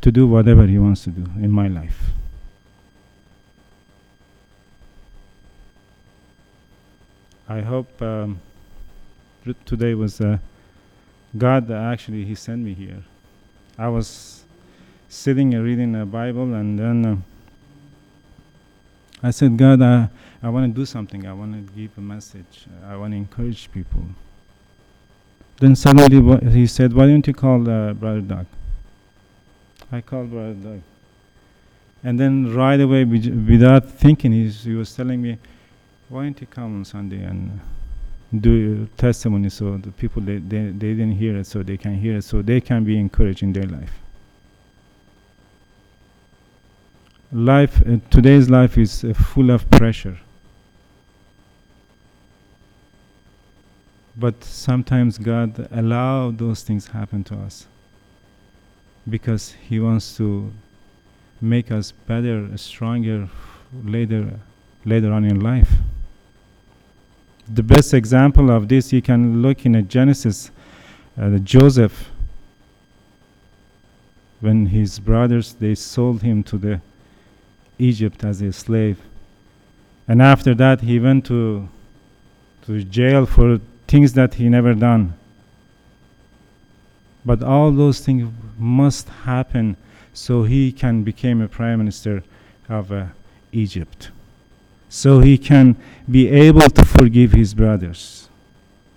to 0.00 0.10
do 0.10 0.26
whatever 0.26 0.66
He 0.66 0.78
wants 0.78 1.04
to 1.04 1.10
do 1.10 1.24
in 1.42 1.50
my 1.50 1.68
life. 1.68 2.00
I 7.48 7.60
hope 7.60 8.00
um, 8.00 8.40
today 9.66 9.94
was 9.94 10.20
uh, 10.20 10.38
God 11.36 11.66
that 11.66 11.82
actually 11.92 12.24
He 12.24 12.34
sent 12.34 12.62
me 12.62 12.72
here. 12.72 13.02
I 13.76 13.88
was 13.88 14.44
sitting 15.08 15.52
and 15.54 15.64
reading 15.64 15.92
the 15.92 16.06
Bible, 16.06 16.54
and 16.54 16.78
then 16.78 17.04
uh, 17.04 17.16
I 19.22 19.32
said, 19.32 19.58
God, 19.58 19.82
uh, 19.82 20.06
I 20.42 20.48
want 20.48 20.72
to 20.72 20.80
do 20.80 20.86
something. 20.86 21.26
I 21.26 21.34
want 21.34 21.52
to 21.52 21.72
give 21.74 21.90
a 21.98 22.00
message. 22.00 22.66
I 22.86 22.96
want 22.96 23.12
to 23.12 23.16
encourage 23.18 23.70
people. 23.70 24.02
Then 25.60 25.76
suddenly 25.76 26.50
he 26.50 26.66
said, 26.66 26.92
Why 26.92 27.06
don't 27.06 27.26
you 27.26 27.34
call 27.34 27.68
uh, 27.70 27.92
Brother 27.92 28.22
Doug? 28.22 28.46
I 29.92 30.00
called 30.00 30.30
Brother 30.30 30.54
Doug. 30.54 30.82
And 32.02 32.18
then 32.18 32.54
right 32.54 32.80
away, 32.80 33.04
wi- 33.04 33.36
without 33.48 33.88
thinking, 33.88 34.32
he 34.32 34.74
was 34.74 34.96
telling 34.96 35.20
me, 35.20 35.38
why 36.08 36.24
don't 36.24 36.40
you 36.40 36.46
come 36.46 36.78
on 36.78 36.84
Sunday 36.84 37.22
and 37.22 37.60
do 38.40 38.88
testimony 38.96 39.48
so 39.48 39.76
the 39.76 39.92
people 39.92 40.20
they, 40.22 40.38
they, 40.38 40.64
they 40.66 40.94
didn't 40.94 41.12
hear 41.12 41.36
it 41.36 41.46
so 41.46 41.62
they 41.62 41.76
can 41.76 41.94
hear 41.94 42.16
it 42.16 42.24
so 42.24 42.42
they 42.42 42.60
can 42.60 42.84
be 42.84 42.98
encouraged 42.98 43.42
in 43.42 43.52
their 43.52 43.66
life. 43.66 43.92
Life 47.32 47.80
uh, 47.86 47.98
today's 48.10 48.50
life 48.50 48.76
is 48.76 49.04
uh, 49.04 49.12
full 49.14 49.50
of 49.50 49.70
pressure. 49.70 50.18
But 54.20 54.44
sometimes 54.44 55.16
God 55.16 55.66
allow 55.72 56.30
those 56.30 56.62
things 56.62 56.88
happen 56.88 57.24
to 57.24 57.36
us 57.36 57.66
because 59.08 59.52
he 59.52 59.80
wants 59.80 60.14
to 60.18 60.52
make 61.40 61.72
us 61.72 61.92
better, 62.06 62.54
stronger 62.58 63.30
later 63.82 64.38
later 64.84 65.10
on 65.10 65.24
in 65.24 65.40
life. 65.40 65.72
The 67.48 67.62
best 67.62 67.94
example 67.94 68.50
of 68.50 68.68
this 68.68 68.92
you 68.92 69.00
can 69.00 69.40
look 69.40 69.64
in 69.64 69.88
Genesis, 69.88 70.50
uh, 71.18 71.38
Joseph, 71.38 72.10
when 74.40 74.66
his 74.66 74.98
brothers 74.98 75.54
they 75.54 75.74
sold 75.74 76.20
him 76.20 76.42
to 76.42 76.58
the 76.58 76.82
Egypt 77.78 78.22
as 78.22 78.42
a 78.42 78.52
slave, 78.52 78.98
and 80.06 80.20
after 80.20 80.54
that 80.56 80.82
he 80.82 80.98
went 80.98 81.24
to 81.24 81.70
to 82.66 82.84
jail 82.84 83.24
for 83.24 83.58
things 83.90 84.12
that 84.14 84.34
he 84.34 84.48
never 84.48 84.74
done. 84.74 85.14
But 87.24 87.42
all 87.42 87.70
those 87.72 88.00
things 88.00 88.32
must 88.58 89.08
happen 89.08 89.76
so 90.14 90.44
he 90.44 90.72
can 90.72 91.02
become 91.02 91.42
a 91.42 91.48
prime 91.48 91.78
minister 91.78 92.22
of 92.68 92.92
uh, 92.92 93.06
Egypt 93.52 94.10
so 94.90 95.20
he 95.20 95.38
can 95.38 95.76
be 96.10 96.28
able 96.28 96.68
to 96.68 96.84
forgive 96.84 97.30
his 97.30 97.54
brothers 97.54 98.28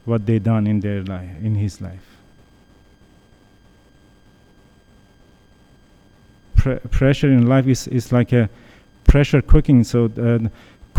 what 0.05 0.25
they 0.25 0.39
done 0.39 0.65
in 0.65 0.79
their 0.79 1.03
life 1.03 1.29
in 1.41 1.55
his 1.55 1.79
life 1.79 2.17
Pre- 6.55 6.79
pressure 6.89 7.31
in 7.31 7.47
life 7.47 7.67
is, 7.67 7.87
is 7.87 8.11
like 8.11 8.33
a 8.33 8.49
pressure 9.03 9.41
cooking 9.41 9.83
so 9.83 10.05
uh, 10.17 10.39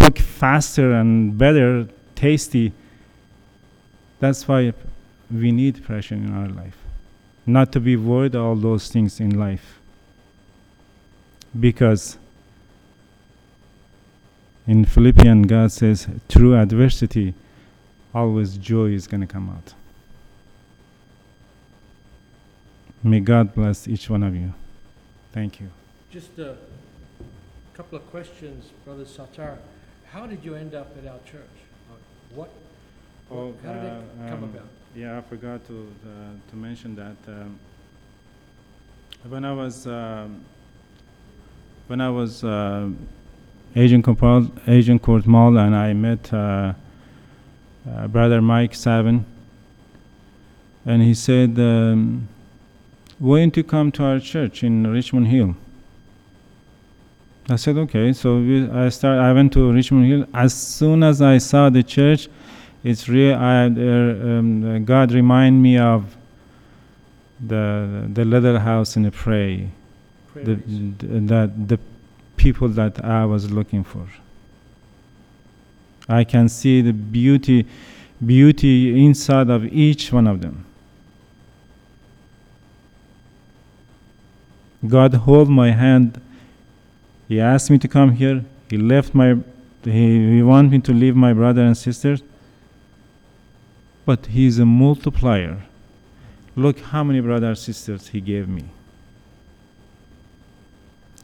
cook 0.01 0.19
faster 0.19 0.93
and 0.93 1.37
better 1.37 1.89
tasty 2.15 2.73
that's 4.25 4.49
why 4.49 4.73
we 5.31 5.53
need 5.53 5.85
pressure 5.85 6.15
in 6.15 6.33
our 6.33 6.49
life 6.49 6.79
not 7.47 7.71
to 7.73 7.81
be 7.81 7.95
worried 7.97 8.35
all 8.35 8.57
those 8.57 8.89
things 8.89 9.21
in 9.21 9.39
life 9.39 9.81
because 11.59 12.17
in 14.67 14.87
Philippian, 14.87 15.43
God 15.43 15.73
says, 15.73 16.09
through 16.29 16.57
adversity, 16.57 17.35
always 18.15 18.57
joy 18.57 18.87
is 18.87 19.07
going 19.07 19.21
to 19.21 19.27
come 19.27 19.51
out. 19.51 19.75
May 23.03 23.21
God 23.21 23.55
bless 23.55 23.87
each 23.87 24.09
one 24.09 24.23
of 24.23 24.35
you. 24.35 24.55
Thank 25.33 25.61
you. 25.61 25.69
Just 26.11 26.39
a 26.39 26.57
couple 27.75 27.99
of 27.99 28.11
questions, 28.11 28.71
Brother 28.87 29.05
Satar. 29.05 29.59
How 30.11 30.27
did 30.27 30.43
you 30.43 30.55
end 30.55 30.75
up 30.75 30.97
at 30.97 31.07
our 31.07 31.19
church? 31.31 31.57
What, 32.35 32.51
Oh, 33.31 33.55
how 33.65 33.73
did 33.73 33.83
that 33.83 33.91
uh, 33.91 34.29
come 34.29 34.45
um, 34.45 34.45
about? 34.45 34.67
Yeah, 34.95 35.19
I 35.19 35.23
forgot 35.23 35.67
to 35.67 35.89
uh, 36.07 36.51
to 36.51 36.57
mention 36.57 36.95
that 36.97 37.17
um, 37.27 37.59
when 39.29 39.45
I 39.45 39.53
was 39.53 39.87
um, 39.87 40.45
when 41.87 42.01
I 42.01 42.11
was 42.11 42.45
uh, 42.45 42.89
Agent 43.75 44.05
Corporal, 44.05 44.51
Agincourt 44.67 45.27
Mall, 45.27 45.59
and 45.59 45.75
I 45.75 45.93
met 45.95 46.33
uh, 46.33 46.75
uh, 47.91 48.09
Brother 48.09 48.41
Mike 48.41 48.75
Savin, 48.75 49.25
and 50.87 51.03
he 51.03 51.15
said, 51.15 51.59
um, 51.59 52.29
"Why 53.19 53.41
don't 53.41 53.57
you 53.57 53.65
come 53.65 53.91
to 53.93 54.05
our 54.05 54.21
church 54.21 54.63
in 54.63 54.87
Richmond 54.87 55.29
Hill?" 55.29 55.57
I 57.49 57.57
said, 57.57 57.77
"Okay." 57.79 58.13
So 58.13 58.39
we, 58.39 58.69
I 58.71 58.91
start. 58.91 59.19
I 59.19 59.33
went 59.33 59.53
to 59.55 59.73
Richmond 59.73 60.07
Hill. 60.07 60.27
As 60.33 60.55
soon 60.55 61.03
as 61.03 61.21
I 61.21 61.39
saw 61.39 61.69
the 61.69 61.83
church, 61.83 62.29
it's 62.85 63.09
real. 63.09 63.35
I, 63.35 63.65
uh, 63.65 63.69
um, 63.69 64.85
God 64.85 65.11
remind 65.11 65.63
me 65.63 65.79
of 65.79 66.17
the 67.41 68.09
the 68.13 68.25
little 68.25 68.59
house 68.59 68.95
in 68.97 69.03
the 69.03 69.11
prairie, 69.11 69.71
the, 70.35 70.57
that 71.33 71.69
the 71.69 71.79
people 72.37 72.69
that 72.69 73.03
I 73.03 73.25
was 73.25 73.51
looking 73.51 73.85
for. 73.85 74.07
I 76.07 76.25
can 76.25 76.51
see 76.51 76.83
the 76.83 76.93
beauty, 76.93 77.67
beauty 78.25 79.03
inside 79.03 79.49
of 79.49 79.65
each 79.65 80.13
one 80.13 80.27
of 80.27 80.43
them. 80.43 80.67
God 84.87 85.15
hold 85.15 85.49
my 85.49 85.71
hand. 85.71 86.21
He 87.29 87.41
asked 87.41 87.71
me 87.71 87.79
to 87.79 87.89
come 87.89 88.13
here. 88.13 88.45
He 88.69 88.77
left 88.77 89.15
my. 89.15 89.39
He, 89.83 90.37
he 90.37 90.43
want 90.43 90.71
me 90.71 90.81
to 90.81 90.93
leave 90.93 91.17
my 91.17 91.33
brother 91.33 91.63
and 91.63 91.75
sisters. 91.75 92.23
But 94.05 94.27
he 94.27 94.47
is 94.47 94.59
a 94.59 94.67
multiplier. 94.67 95.63
Look 96.57 96.79
how 96.81 97.03
many 97.03 97.21
brothers 97.21 97.49
and 97.49 97.59
sisters 97.59 98.09
he 98.09 98.21
gave 98.21 98.49
me. 98.49 98.65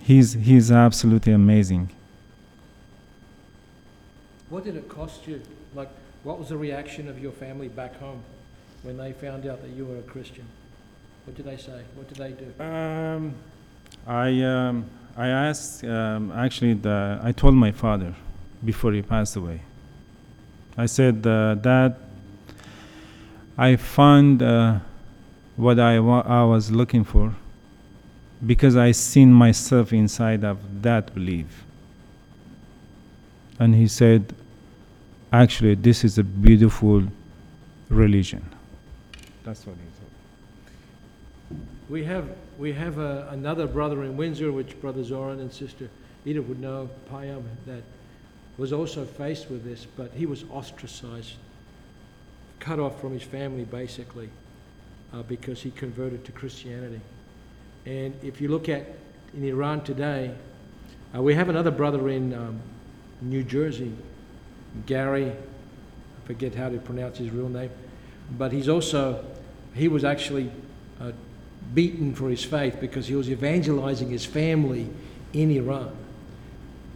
He's, 0.01 0.33
he's 0.33 0.73
absolutely 0.73 1.33
amazing. 1.33 1.91
What 4.49 4.65
did 4.65 4.77
it 4.77 4.89
cost 4.89 5.29
you? 5.29 5.41
Like, 5.75 5.89
what 6.25 6.39
was 6.39 6.49
the 6.49 6.57
reaction 6.57 7.09
of 7.09 7.19
your 7.21 7.33
family 7.33 7.69
back 7.69 7.99
home 8.01 8.23
when 8.83 8.97
they 8.97 9.13
found 9.13 9.47
out 9.47 9.63
that 9.63 9.71
you 9.71 9.85
were 9.85 9.99
a 9.99 10.03
Christian? 10.03 10.47
What 11.25 11.37
did 11.37 11.47
they 11.47 11.57
say? 11.57 11.83
What 11.95 12.09
did 12.09 12.19
they 12.19 12.33
do? 12.33 12.65
Um, 12.65 13.35
I, 14.07 14.43
um, 14.43 14.87
I 15.17 15.29
asked, 15.29 15.85
um, 15.85 16.33
actually, 16.33 16.75
the, 16.75 17.21
I 17.23 17.33
told 17.33 17.55
my 17.55 17.71
father 17.71 18.15
before 18.65 18.93
he 18.93 19.03
passed 19.03 19.37
away. 19.37 19.63
I 20.77 20.87
said, 20.87 21.27
uh, 21.27 21.55
Dad, 21.55 21.97
I 23.61 23.77
found 23.77 24.43
uh, 24.43 24.79
what 25.57 25.79
I, 25.79 26.01
wa- 26.01 26.25
I 26.27 26.45
was 26.45 26.71
looking 26.71 27.05
for 27.05 27.35
because 28.47 28.75
I 28.75 28.93
seen 28.93 29.35
myself 29.35 29.93
inside 29.93 30.45
of 30.45 30.81
that 30.81 31.15
belief. 31.15 31.67
And 33.59 33.75
he 33.75 33.87
said, 33.87 34.35
actually 35.31 35.75
this 35.75 36.05
is 36.05 36.17
a 36.17 36.25
beautiful 36.25 37.03
religion. 37.91 38.43
That's 39.45 39.67
what 39.67 39.77
he 39.77 39.83
told. 41.53 41.61
We 41.91 42.03
have, 42.05 42.31
we 42.59 42.73
have 42.73 42.99
uh, 42.99 43.27
another 43.29 43.67
brother 43.67 44.05
in 44.05 44.17
Windsor, 44.17 44.53
which 44.53 44.81
Brother 44.81 45.05
Zoran 45.05 45.39
and 45.39 45.53
Sister 45.53 45.91
Edith 46.25 46.47
would 46.47 46.61
know, 46.61 46.89
Payam, 47.13 47.43
that 47.67 47.83
was 48.57 48.73
also 48.73 49.05
faced 49.05 49.51
with 49.51 49.65
this, 49.65 49.85
but 49.85 50.13
he 50.13 50.25
was 50.25 50.45
ostracized, 50.51 51.35
cut 52.61 52.79
off 52.79 53.01
from 53.01 53.13
his 53.13 53.23
family, 53.23 53.65
basically, 53.65 54.29
uh, 55.13 55.23
because 55.23 55.63
he 55.63 55.71
converted 55.71 56.25
to 56.27 56.33
Christianity. 56.33 57.01
And 57.87 58.15
if 58.23 58.41
you 58.41 58.49
look 58.49 58.69
at 58.69 58.87
in 59.35 59.45
Iran 59.45 59.83
today, 59.83 60.35
uh, 61.15 61.23
we 61.23 61.35
have 61.35 61.49
another 61.49 61.71
brother 61.71 62.09
in 62.09 62.35
um, 62.35 62.61
New 63.21 63.43
Jersey, 63.43 63.93
Gary, 64.87 65.31
I 65.31 66.27
forget 66.27 66.55
how 66.55 66.69
to 66.69 66.79
pronounce 66.79 67.19
his 67.19 67.31
real 67.31 67.49
name, 67.49 67.71
but 68.39 68.53
he's 68.53 68.69
also, 68.69 69.25
he 69.75 69.89
was 69.89 70.05
actually 70.05 70.51
uh, 71.01 71.13
beaten 71.75 72.15
for 72.15 72.31
his 72.31 72.45
faith 72.45 72.79
because 72.81 73.09
he 73.09 73.15
was 73.15 73.29
evangelizing 73.29 74.11
his 74.11 74.25
family 74.25 74.89
in 75.33 75.51
Iran. 75.51 75.97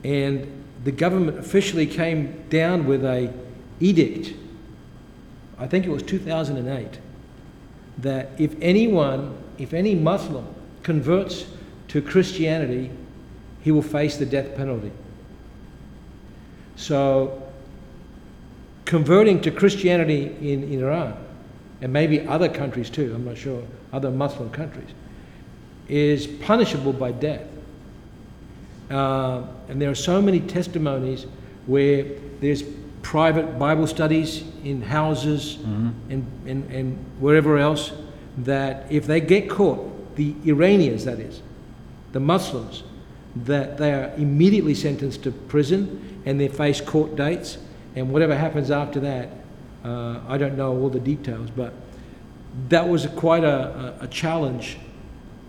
And 0.05 0.65
the 0.85 0.93
government 0.93 1.39
officially 1.39 1.87
came 1.87 2.45
down 2.49 2.87
with 2.87 3.05
a 3.05 3.33
edict, 3.81 4.35
I 5.59 5.67
think 5.67 5.87
it 5.87 5.91
was 5.91 6.03
2008, 6.03 6.99
that 7.99 8.31
if 8.39 8.55
anyone, 8.61 9.37
if 9.59 9.73
any 9.73 9.95
Muslim 9.95 10.47
converts 10.83 11.47
to 11.89 12.03
Christianity, 12.03 12.91
he 13.63 13.71
will 13.71 13.83
face 13.83 14.17
the 14.17 14.27
death 14.27 14.57
penalty. 14.57 14.93
So, 16.77 17.43
converting 18.85 19.41
to 19.43 19.51
Christianity 19.51 20.37
in, 20.41 20.65
in 20.65 20.83
Iran, 20.83 21.17
and 21.81 21.93
maybe 21.93 22.27
other 22.27 22.49
countries 22.49 22.91
too, 22.91 23.13
I'm 23.15 23.25
not 23.25 23.37
sure, 23.37 23.63
other 23.93 24.11
Muslim 24.11 24.51
countries, 24.51 24.89
is 25.89 26.27
punishable 26.27 26.93
by 26.93 27.13
death. 27.13 27.47
Uh, 28.91 29.43
and 29.69 29.81
there 29.81 29.91
are 29.91 29.95
so 29.95 30.21
many 30.21 30.41
testimonies 30.41 31.27
where 31.67 32.05
there's 32.41 32.63
private 33.05 33.59
Bible 33.59 33.87
studies 33.87 34.43
in 34.65 34.81
houses 34.81 35.59
and, 36.09 36.27
and, 36.47 36.71
and 36.73 36.99
wherever 37.21 37.59
else 37.59 37.93
that 38.39 38.91
if 38.91 39.07
they 39.07 39.21
get 39.21 39.49
caught, 39.49 40.17
the 40.17 40.35
Iranians, 40.47 41.05
that 41.05 41.21
is, 41.21 41.43
the 42.13 42.19
Muslims, 42.19 42.83
that 43.37 43.77
they 43.77 43.93
are 43.93 44.13
immediately 44.17 44.75
sentenced 44.75 45.23
to 45.25 45.31
prison 45.31 46.23
and 46.25 46.41
they 46.41 46.49
face 46.49 46.81
court 46.81 47.15
dates. 47.15 47.59
And 47.95 48.11
whatever 48.11 48.35
happens 48.35 48.71
after 48.71 48.99
that, 49.01 49.29
uh, 49.85 50.21
I 50.27 50.39
don't 50.39 50.57
know 50.57 50.77
all 50.77 50.89
the 50.89 50.99
details, 50.99 51.51
but 51.51 51.75
that 52.71 52.89
was 52.89 53.05
a, 53.05 53.09
quite 53.09 53.45
a, 53.45 53.97
a, 54.01 54.05
a 54.05 54.09
challenge 54.09 54.79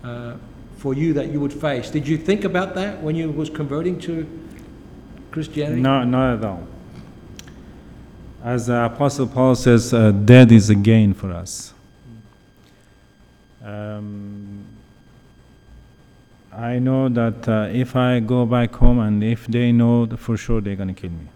uh, 0.04 0.34
for 0.76 0.92
you 0.92 1.14
that 1.14 1.28
you 1.32 1.40
would 1.40 1.54
face. 1.54 1.90
Did 1.90 2.06
you 2.06 2.18
think 2.18 2.44
about 2.44 2.74
that 2.74 3.02
when 3.02 3.16
you 3.16 3.30
was 3.30 3.48
converting 3.48 3.98
to 4.00 4.28
Christianity? 5.30 5.80
No, 5.80 6.04
not 6.04 6.38
at 6.38 6.44
all. 6.44 6.66
As 8.46 8.68
the 8.68 8.84
Apostle 8.84 9.26
Paul 9.26 9.56
says, 9.56 9.92
uh, 9.92 10.12
death 10.12 10.52
is 10.52 10.70
a 10.70 10.76
gain 10.76 11.14
for 11.14 11.32
us. 11.32 11.74
Um, 13.64 14.64
I 16.52 16.78
know 16.78 17.08
that 17.08 17.48
uh, 17.48 17.68
if 17.72 17.96
I 17.96 18.20
go 18.20 18.46
back 18.46 18.72
home 18.76 19.00
and 19.00 19.24
if 19.24 19.48
they 19.48 19.72
know, 19.72 20.06
for 20.16 20.36
sure 20.36 20.60
they're 20.60 20.76
going 20.76 20.94
to 20.94 21.00
kill 21.00 21.10
me. 21.10 21.26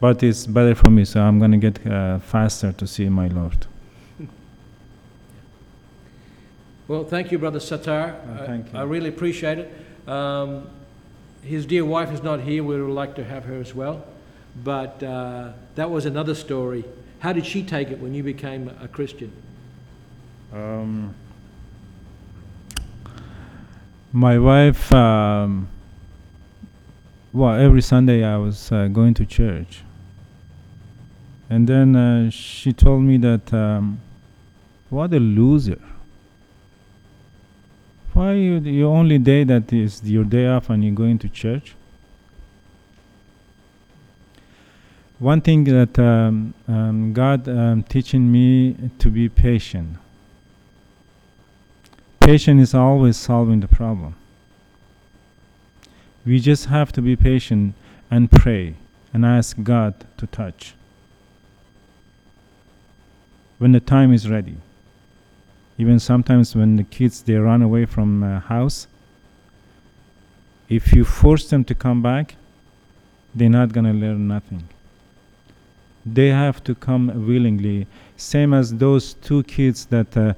But 0.00 0.20
it's 0.24 0.48
better 0.48 0.74
for 0.74 0.90
me, 0.90 1.04
so 1.04 1.20
I'm 1.22 1.38
going 1.38 1.52
to 1.52 1.58
get 1.58 1.86
uh, 1.86 2.18
faster 2.18 2.72
to 2.72 2.84
see 2.84 3.08
my 3.08 3.28
Lord. 3.28 3.66
Well, 6.88 7.04
thank 7.04 7.30
you, 7.30 7.38
Brother 7.38 7.60
Satar. 7.60 8.16
Uh, 8.28 8.42
I- 8.42 8.46
thank 8.46 8.72
you. 8.72 8.78
I 8.80 8.82
really 8.82 9.08
appreciate 9.10 9.58
it. 9.58 10.08
Um, 10.08 10.68
his 11.42 11.64
dear 11.66 11.84
wife 11.84 12.10
is 12.10 12.24
not 12.24 12.40
here. 12.40 12.64
We 12.64 12.82
would 12.82 12.90
like 12.92 13.14
to 13.14 13.24
have 13.24 13.44
her 13.44 13.60
as 13.60 13.72
well. 13.72 14.04
But 14.56 15.02
uh, 15.02 15.52
that 15.74 15.90
was 15.90 16.06
another 16.06 16.34
story. 16.34 16.84
How 17.20 17.32
did 17.32 17.46
she 17.46 17.62
take 17.62 17.90
it 17.90 17.98
when 17.98 18.14
you 18.14 18.22
became 18.22 18.70
a 18.80 18.88
Christian? 18.88 19.32
Um, 20.52 21.14
my 24.12 24.38
wife, 24.38 24.92
um, 24.92 25.68
well, 27.32 27.54
every 27.54 27.80
Sunday 27.80 28.24
I 28.24 28.36
was 28.36 28.70
uh, 28.70 28.88
going 28.88 29.14
to 29.14 29.24
church. 29.24 29.82
And 31.48 31.66
then 31.66 31.96
uh, 31.96 32.30
she 32.30 32.72
told 32.72 33.02
me 33.02 33.16
that, 33.18 33.52
um, 33.54 34.00
what 34.90 35.14
a 35.14 35.20
loser. 35.20 35.80
Why 38.12 38.34
you, 38.34 38.58
your 38.58 38.94
only 38.94 39.18
day 39.18 39.44
that 39.44 39.72
is 39.72 40.02
your 40.02 40.24
day 40.24 40.46
off 40.46 40.68
and 40.68 40.84
you're 40.84 40.94
going 40.94 41.18
to 41.20 41.28
church? 41.28 41.74
One 45.22 45.40
thing 45.40 45.62
that 45.64 45.96
um, 46.00 46.52
um, 46.66 47.12
God 47.12 47.48
um, 47.48 47.84
teaching 47.84 48.32
me 48.32 48.90
to 48.98 49.08
be 49.08 49.28
patient. 49.28 49.98
Patient 52.18 52.60
is 52.60 52.74
always 52.74 53.18
solving 53.18 53.60
the 53.60 53.68
problem. 53.68 54.16
We 56.26 56.40
just 56.40 56.64
have 56.66 56.90
to 56.94 57.00
be 57.00 57.14
patient 57.14 57.76
and 58.10 58.32
pray 58.32 58.74
and 59.14 59.24
ask 59.24 59.56
God 59.62 59.94
to 60.16 60.26
touch 60.26 60.74
when 63.58 63.70
the 63.70 63.78
time 63.78 64.12
is 64.12 64.28
ready. 64.28 64.56
Even 65.78 66.00
sometimes 66.00 66.56
when 66.56 66.74
the 66.74 66.84
kids 66.84 67.22
they 67.22 67.36
run 67.36 67.62
away 67.62 67.84
from 67.84 68.24
a 68.24 68.40
house, 68.40 68.88
if 70.68 70.92
you 70.92 71.04
force 71.04 71.48
them 71.48 71.62
to 71.66 71.76
come 71.76 72.02
back, 72.02 72.34
they're 73.32 73.48
not 73.48 73.72
gonna 73.72 73.92
learn 73.92 74.26
nothing. 74.26 74.68
They 76.04 76.28
have 76.28 76.64
to 76.64 76.74
come 76.74 77.26
willingly. 77.26 77.86
Same 78.16 78.52
as 78.54 78.74
those 78.74 79.14
two 79.14 79.42
kids 79.44 79.86
that 79.86 80.16
uh, 80.16 80.34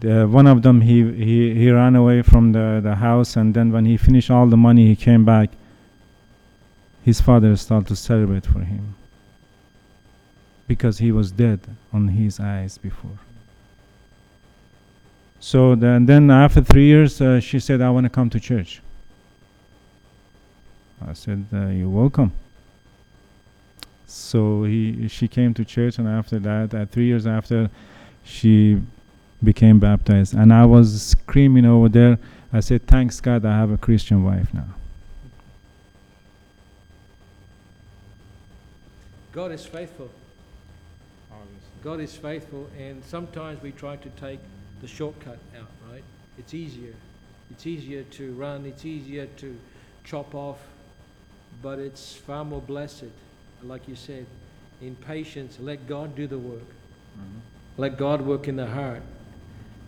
the, 0.00 0.26
one 0.26 0.46
of 0.46 0.62
them 0.62 0.82
he, 0.82 1.10
he, 1.12 1.54
he 1.54 1.70
ran 1.70 1.96
away 1.96 2.22
from 2.22 2.52
the, 2.52 2.80
the 2.82 2.94
house 2.94 3.36
and 3.36 3.54
then 3.54 3.72
when 3.72 3.84
he 3.84 3.96
finished 3.96 4.30
all 4.30 4.46
the 4.46 4.56
money 4.56 4.86
he 4.86 4.96
came 4.96 5.24
back. 5.24 5.50
His 7.02 7.20
father 7.20 7.56
started 7.56 7.88
to 7.88 7.96
celebrate 7.96 8.44
for 8.44 8.60
him 8.60 8.94
because 10.68 10.98
he 10.98 11.10
was 11.10 11.32
dead 11.32 11.60
on 11.92 12.08
his 12.08 12.38
eyes 12.38 12.78
before. 12.78 13.18
So 15.40 15.74
then, 15.74 16.04
then 16.04 16.30
after 16.30 16.60
three 16.60 16.86
years 16.86 17.20
uh, 17.20 17.40
she 17.40 17.58
said 17.58 17.80
i 17.80 17.88
want 17.88 18.04
to 18.04 18.10
come 18.10 18.28
to 18.30 18.38
church. 18.38 18.82
I 21.06 21.14
said 21.14 21.46
uh, 21.52 21.68
you're 21.68 21.88
welcome 21.88 22.32
so 24.10 24.64
he 24.64 25.08
she 25.08 25.28
came 25.28 25.54
to 25.54 25.64
church 25.64 25.98
and 25.98 26.08
after 26.08 26.38
that 26.38 26.74
uh, 26.74 26.86
three 26.86 27.06
years 27.06 27.26
after 27.26 27.70
she 28.24 28.80
became 29.42 29.78
baptized 29.78 30.34
and 30.34 30.52
i 30.52 30.64
was 30.64 31.02
screaming 31.02 31.64
over 31.64 31.88
there 31.88 32.18
i 32.52 32.60
said 32.60 32.86
thanks 32.86 33.20
god 33.20 33.44
i 33.44 33.56
have 33.56 33.70
a 33.70 33.78
christian 33.78 34.22
wife 34.24 34.52
now 34.52 34.66
God 39.32 39.52
is 39.52 39.64
faithful. 39.64 40.10
God 41.82 42.00
is 42.00 42.14
faithful, 42.14 42.68
and 42.78 43.02
sometimes 43.04 43.62
we 43.62 43.70
try 43.72 43.96
to 43.96 44.08
take 44.10 44.40
the 44.82 44.88
shortcut 44.88 45.38
out, 45.58 45.70
right? 45.90 46.02
It's 46.36 46.52
easier. 46.52 46.94
It's 47.50 47.66
easier 47.66 48.02
to 48.02 48.32
run, 48.32 48.66
it's 48.66 48.84
easier 48.84 49.26
to 49.38 49.58
chop 50.04 50.34
off, 50.34 50.58
but 51.62 51.78
it's 51.78 52.14
far 52.14 52.44
more 52.44 52.60
blessed, 52.60 53.04
like 53.64 53.88
you 53.88 53.96
said, 53.96 54.26
in 54.80 54.96
patience. 54.96 55.58
Let 55.60 55.86
God 55.86 56.14
do 56.16 56.26
the 56.26 56.38
work. 56.38 56.62
Let 57.76 57.96
God 57.96 58.22
work 58.22 58.48
in 58.48 58.56
the 58.56 58.66
heart. 58.66 59.02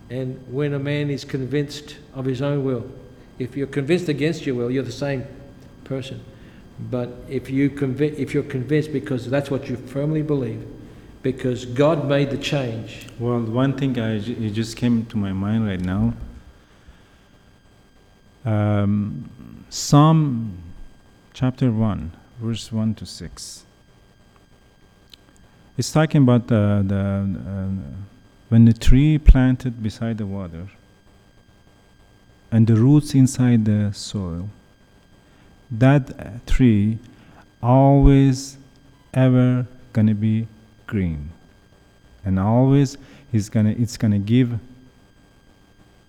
And 0.09 0.43
when 0.51 0.73
a 0.73 0.79
man 0.79 1.09
is 1.09 1.23
convinced 1.25 1.97
of 2.13 2.25
his 2.25 2.41
own 2.41 2.63
will, 2.63 2.89
if 3.39 3.57
you're 3.57 3.67
convinced 3.67 4.09
against 4.09 4.45
your 4.45 4.55
will, 4.55 4.69
you're 4.69 4.83
the 4.83 4.91
same 4.91 5.25
person. 5.83 6.23
But 6.91 7.09
if, 7.29 7.49
you 7.49 7.69
convi- 7.69 8.17
if 8.17 8.33
you're 8.33 8.43
convinced 8.43 8.91
because 8.91 9.29
that's 9.29 9.49
what 9.49 9.69
you 9.69 9.77
firmly 9.77 10.21
believe, 10.21 10.65
because 11.21 11.65
God 11.65 12.07
made 12.07 12.29
the 12.29 12.37
change, 12.37 13.07
well 13.17 13.39
one 13.39 13.77
thing 13.77 13.97
I 13.97 14.15
it 14.15 14.51
just 14.51 14.75
came 14.75 15.05
to 15.05 15.17
my 15.17 15.31
mind 15.31 15.65
right 15.65 15.79
now 15.79 16.13
um, 18.45 19.63
psalm 19.69 20.57
chapter 21.33 21.71
1 21.71 22.11
verse 22.43 22.71
1 22.71 22.95
to 22.95 23.05
6 23.05 23.65
it's 25.77 25.91
talking 25.91 26.21
about 26.21 26.47
the, 26.47 26.83
the 26.91 27.03
uh, 27.51 27.69
when 28.49 28.65
the 28.65 28.73
tree 28.73 29.17
planted 29.17 29.81
beside 29.81 30.17
the 30.17 30.25
water 30.25 30.67
and 32.51 32.67
the 32.67 32.75
roots 32.75 33.15
inside 33.15 33.65
the 33.65 33.91
soil 33.93 34.49
that 35.71 36.45
tree 36.45 36.99
always 37.61 38.57
ever 39.13 39.65
to 40.07 40.13
be 40.13 40.47
green. 40.85 41.29
And 42.25 42.39
always 42.39 42.97
is 43.31 43.49
to 43.65 43.81
it's 43.81 43.97
to 44.11 44.19
give 44.19 44.59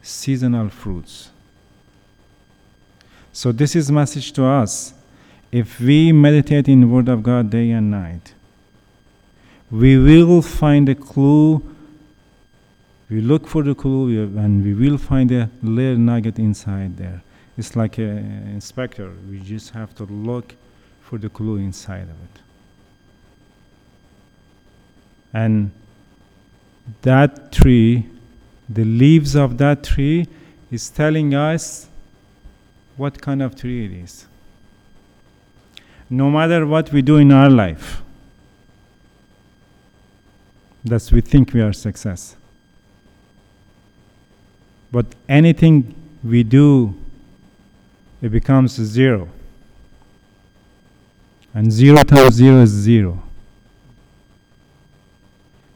seasonal 0.02 0.68
fruits. 0.68 1.30
So 3.32 3.52
this 3.52 3.74
is 3.74 3.90
message 3.90 4.32
to 4.32 4.44
us. 4.44 4.94
If 5.54 5.78
we 5.78 6.10
meditate 6.10 6.68
in 6.68 6.80
the 6.80 6.88
word 6.88 7.08
of 7.08 7.22
God 7.22 7.50
day 7.50 7.70
and 7.70 7.88
night, 7.88 8.34
we 9.70 9.96
will 9.96 10.42
find 10.42 10.88
a 10.88 10.96
clue. 10.96 11.62
We 13.08 13.20
look 13.20 13.46
for 13.46 13.62
the 13.62 13.76
clue 13.76 14.20
and 14.36 14.64
we 14.64 14.74
will 14.74 14.98
find 14.98 15.30
a 15.30 15.48
little 15.62 15.96
nugget 15.96 16.40
inside 16.40 16.96
there. 16.96 17.22
It's 17.56 17.76
like 17.76 17.98
an 17.98 18.48
inspector. 18.52 19.12
We 19.30 19.38
just 19.38 19.70
have 19.70 19.94
to 19.94 20.04
look 20.06 20.56
for 21.00 21.18
the 21.18 21.28
clue 21.28 21.58
inside 21.58 22.08
of 22.14 22.18
it. 22.26 22.40
And 25.32 25.70
that 27.02 27.52
tree, 27.52 28.08
the 28.68 28.84
leaves 28.84 29.36
of 29.36 29.58
that 29.58 29.84
tree, 29.84 30.26
is 30.72 30.90
telling 30.90 31.32
us 31.32 31.86
what 32.96 33.22
kind 33.22 33.40
of 33.40 33.54
tree 33.54 33.84
it 33.84 33.92
is. 33.92 34.26
No 36.10 36.30
matter 36.30 36.66
what 36.66 36.92
we 36.92 37.02
do 37.02 37.16
in 37.16 37.32
our 37.32 37.50
life, 37.50 38.02
that 40.84 41.10
we 41.10 41.20
think 41.20 41.52
we 41.54 41.60
are 41.60 41.72
success. 41.72 42.36
But 44.92 45.06
anything 45.28 45.94
we 46.22 46.42
do, 46.42 46.94
it 48.22 48.28
becomes 48.28 48.72
zero. 48.72 49.28
And 51.54 51.72
zero 51.72 52.02
times 52.02 52.34
zero 52.34 52.62
is 52.62 52.70
zero. 52.70 53.22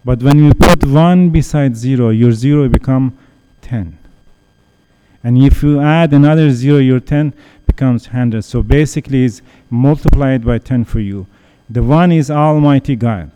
But 0.04 0.22
when 0.22 0.42
you 0.42 0.54
put 0.54 0.84
1 0.84 1.30
beside 1.30 1.76
0, 1.76 2.10
your 2.10 2.32
0 2.32 2.68
become 2.68 3.18
10. 3.60 3.98
And 5.22 5.36
if 5.36 5.62
you 5.62 5.80
add 5.80 6.12
another 6.12 6.50
0, 6.50 6.78
your 6.78 7.00
10 7.00 7.34
becomes 7.78 8.08
100. 8.08 8.42
So 8.42 8.60
basically 8.60 9.24
it's 9.24 9.40
multiplied 9.70 10.44
by 10.44 10.58
10 10.58 10.84
for 10.84 10.98
you. 10.98 11.28
The 11.70 11.80
1 11.80 12.10
is 12.10 12.28
Almighty 12.28 12.96
God. 12.96 13.30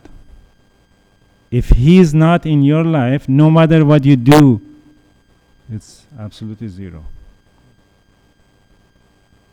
If 1.49 1.69
He 1.69 1.97
is 1.99 2.13
not 2.13 2.45
in 2.45 2.61
your 2.61 2.83
life, 2.83 3.29
no 3.29 3.49
matter 3.49 3.85
what 3.85 4.03
you 4.03 4.17
do, 4.17 4.59
it's 5.71 6.05
absolutely 6.19 6.67
zero. 6.67 7.05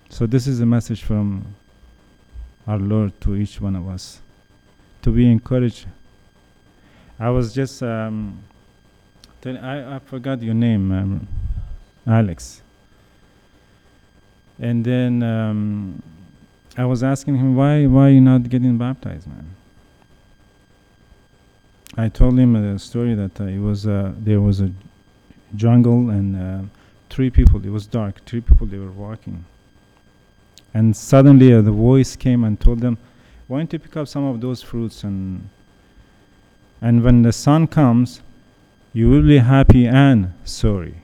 So 0.08 0.26
this 0.26 0.48
is 0.48 0.60
a 0.60 0.66
message 0.66 1.02
from 1.04 1.54
our 2.66 2.78
Lord 2.78 3.12
to 3.20 3.36
each 3.36 3.60
one 3.60 3.76
of 3.76 3.88
us. 3.88 4.20
To 5.02 5.12
be 5.12 5.30
encouraged 5.30 5.86
I 7.18 7.28
was 7.28 7.52
just 7.52 7.82
um, 7.82 8.42
tell, 9.42 9.56
I, 9.58 9.96
I 9.96 9.98
forgot 9.98 10.42
your 10.42 10.54
name, 10.54 10.90
um, 10.90 11.28
Alex. 12.06 12.62
And 14.60 14.84
then 14.84 15.22
um, 15.22 16.02
I 16.76 16.84
was 16.84 17.02
asking 17.02 17.36
him 17.36 17.56
why 17.56 17.86
why 17.86 18.08
you 18.08 18.20
not 18.20 18.48
getting 18.48 18.76
baptized, 18.76 19.26
man. 19.26 19.56
I 21.96 22.08
told 22.08 22.38
him 22.38 22.54
a 22.54 22.78
story 22.78 23.14
that 23.14 23.40
uh, 23.40 23.44
it 23.44 23.58
was 23.58 23.86
uh, 23.86 24.12
there 24.18 24.40
was 24.40 24.60
a 24.60 24.70
jungle 25.56 26.10
and 26.10 26.36
uh, 26.36 26.68
three 27.08 27.30
people. 27.30 27.64
It 27.64 27.70
was 27.70 27.86
dark. 27.86 28.24
Three 28.26 28.40
people 28.40 28.66
they 28.66 28.78
were 28.78 28.92
walking, 28.92 29.44
and 30.74 30.94
suddenly 30.94 31.52
uh, 31.52 31.62
the 31.62 31.72
voice 31.72 32.14
came 32.14 32.44
and 32.44 32.60
told 32.60 32.80
them, 32.80 32.98
"Why 33.48 33.58
don't 33.58 33.72
you 33.72 33.78
pick 33.78 33.96
up 33.96 34.06
some 34.08 34.24
of 34.24 34.40
those 34.40 34.62
fruits 34.62 35.02
and 35.04 35.48
and 36.82 37.02
when 37.02 37.22
the 37.22 37.32
sun 37.32 37.66
comes, 37.66 38.22
you 38.92 39.10
will 39.10 39.22
be 39.22 39.38
happy 39.38 39.86
and 39.86 40.32
sorry. 40.44 40.96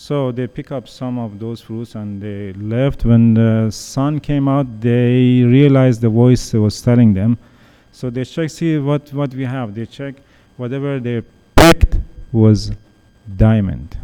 So 0.00 0.30
they 0.30 0.46
pick 0.46 0.70
up 0.70 0.88
some 0.88 1.18
of 1.18 1.40
those 1.40 1.60
fruits 1.60 1.96
and 1.96 2.22
they 2.22 2.52
left. 2.52 3.04
When 3.04 3.34
the 3.34 3.68
sun 3.72 4.20
came 4.20 4.46
out, 4.46 4.80
they 4.80 5.42
realized 5.42 6.02
the 6.02 6.08
voice 6.08 6.52
was 6.52 6.80
telling 6.80 7.14
them. 7.14 7.36
So 7.90 8.08
they 8.08 8.24
check, 8.24 8.48
see 8.48 8.78
what, 8.78 9.12
what 9.12 9.34
we 9.34 9.44
have. 9.44 9.74
They 9.74 9.86
check 9.86 10.14
whatever 10.56 11.00
they 11.00 11.24
picked 11.56 11.96
was 12.30 12.70
diamond. 13.36 13.98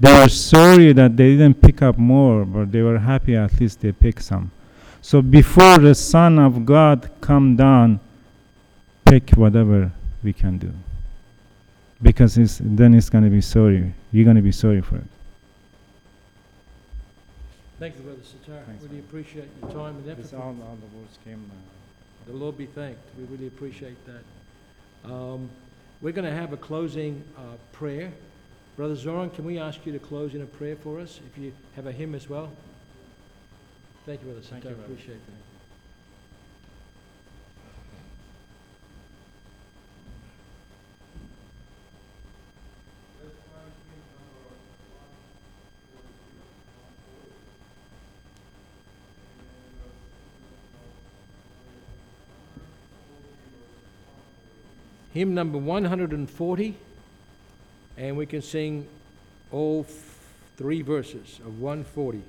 They 0.00 0.12
were 0.14 0.30
sorry 0.30 0.94
that 0.94 1.14
they 1.14 1.36
didn't 1.36 1.60
pick 1.60 1.82
up 1.82 1.98
more, 1.98 2.46
but 2.46 2.72
they 2.72 2.80
were 2.80 2.98
happy 2.98 3.36
at 3.36 3.60
least 3.60 3.82
they 3.82 3.92
picked 3.92 4.22
some. 4.22 4.50
So 5.02 5.20
before 5.20 5.76
the 5.76 5.94
Son 5.94 6.38
of 6.38 6.64
God 6.64 7.10
come 7.20 7.54
down, 7.54 8.00
pick 9.04 9.32
whatever 9.32 9.92
we 10.22 10.32
can 10.32 10.56
do. 10.56 10.72
Because 12.04 12.36
it's, 12.36 12.60
then 12.62 12.92
it's 12.92 13.08
going 13.08 13.24
to 13.24 13.30
be 13.30 13.40
sorry. 13.40 13.94
You're 14.12 14.24
going 14.26 14.36
to 14.36 14.42
be 14.42 14.52
sorry 14.52 14.82
for 14.82 14.96
it. 14.96 15.04
Thank 17.78 17.96
you, 17.96 18.02
Brother 18.02 18.20
Satar. 18.20 18.62
Thanks, 18.66 18.82
Really 18.84 18.96
man. 18.96 19.04
appreciate 19.08 19.48
your 19.62 19.70
time 19.72 19.96
and 19.96 20.10
effort. 20.10 20.34
all, 20.34 20.42
all 20.48 20.76
the 20.80 20.98
words 20.98 21.18
came. 21.24 21.50
Uh, 21.50 22.30
The 22.30 22.36
Lord 22.36 22.58
be 22.58 22.66
thanked. 22.66 23.00
We 23.18 23.24
really 23.24 23.46
appreciate 23.46 23.96
that. 24.04 25.10
Um, 25.10 25.48
We're 26.02 26.12
going 26.12 26.26
to 26.26 26.36
have 26.42 26.52
a 26.52 26.58
closing 26.58 27.24
uh, 27.38 27.40
prayer. 27.72 28.12
Brother 28.76 28.96
Zoran, 28.96 29.30
can 29.30 29.46
we 29.46 29.58
ask 29.58 29.86
you 29.86 29.92
to 29.92 29.98
close 29.98 30.34
in 30.34 30.42
a 30.42 30.46
prayer 30.46 30.76
for 30.76 31.00
us, 31.00 31.20
if 31.32 31.42
you 31.42 31.52
have 31.74 31.86
a 31.86 31.92
hymn 31.92 32.14
as 32.14 32.28
well? 32.28 32.50
Thank 34.04 34.20
you, 34.20 34.26
Brother 34.26 34.42
Thank 34.42 34.62
Satar. 34.64 34.68
you, 34.70 34.74
brother. 34.76 34.92
Appreciate 34.92 35.26
that. 35.26 35.53
Hymn 55.14 55.32
number 55.32 55.58
140, 55.58 56.74
and 57.96 58.16
we 58.16 58.26
can 58.26 58.42
sing 58.42 58.88
all 59.52 59.86
three 60.56 60.82
verses 60.82 61.38
of 61.46 61.60
140. 61.60 62.20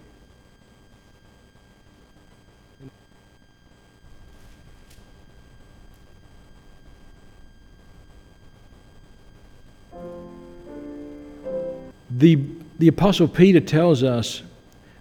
The, 12.12 12.38
the 12.78 12.88
Apostle 12.88 13.28
Peter 13.28 13.60
tells 13.60 14.04
us 14.04 14.44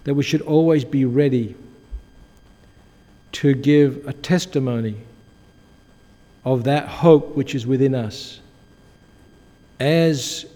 that 0.04 0.14
we 0.14 0.22
should 0.22 0.40
always 0.40 0.86
be 0.86 1.04
ready 1.04 1.54
to 3.32 3.52
give 3.52 4.08
a 4.08 4.14
testimony 4.14 4.96
of 6.44 6.64
that 6.64 6.88
hope 6.88 7.34
which 7.36 7.54
is 7.54 7.66
within 7.66 7.94
us. 7.94 8.40
As 9.80 10.46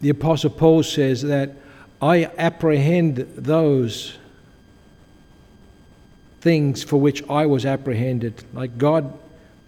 the 0.00 0.10
Apostle 0.10 0.50
Paul 0.50 0.82
says, 0.82 1.22
that 1.22 1.52
I 2.00 2.30
apprehend 2.38 3.16
those 3.36 4.18
things 6.40 6.82
for 6.82 6.96
which 6.96 7.22
I 7.30 7.46
was 7.46 7.64
apprehended. 7.64 8.42
Like 8.52 8.76
God, 8.78 9.16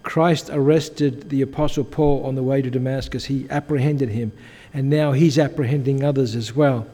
Christ 0.02 0.50
arrested 0.52 1.30
the 1.30 1.42
Apostle 1.42 1.84
Paul 1.84 2.24
on 2.24 2.34
the 2.34 2.42
way 2.42 2.62
to 2.62 2.70
Damascus, 2.70 3.24
he 3.24 3.46
apprehended 3.48 4.10
him, 4.10 4.32
and 4.72 4.90
now 4.90 5.12
he's 5.12 5.38
apprehending 5.38 6.04
others 6.04 6.34
as 6.34 6.54
well. 6.54 6.86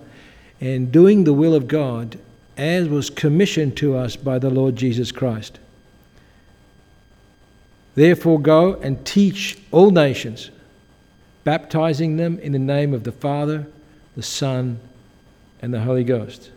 And 0.61 0.93
doing 0.93 1.25
the 1.25 1.33
will 1.33 1.55
of 1.55 1.67
God 1.67 2.19
as 2.57 2.89
was 2.89 3.09
commissioned 3.09 3.77
to 3.79 3.97
us 3.97 4.17
by 4.17 4.39
the 4.39 4.51
Lord 4.51 4.77
Jesus 4.77 5.11
Christ. 5.11 5.59
Therefore, 8.01 8.41
go 8.41 8.77
and 8.77 9.05
teach 9.05 9.59
all 9.73 9.91
nations, 9.91 10.51
baptizing 11.45 12.17
them 12.17 12.39
in 12.39 12.53
the 12.53 12.59
name 12.59 12.95
of 12.95 13.05
the 13.05 13.13
Father, 13.13 13.67
the 14.17 14.23
Son, 14.23 14.81
and 15.61 15.75
the 15.75 15.81
Holy 15.81 16.03
Ghost. 16.03 16.51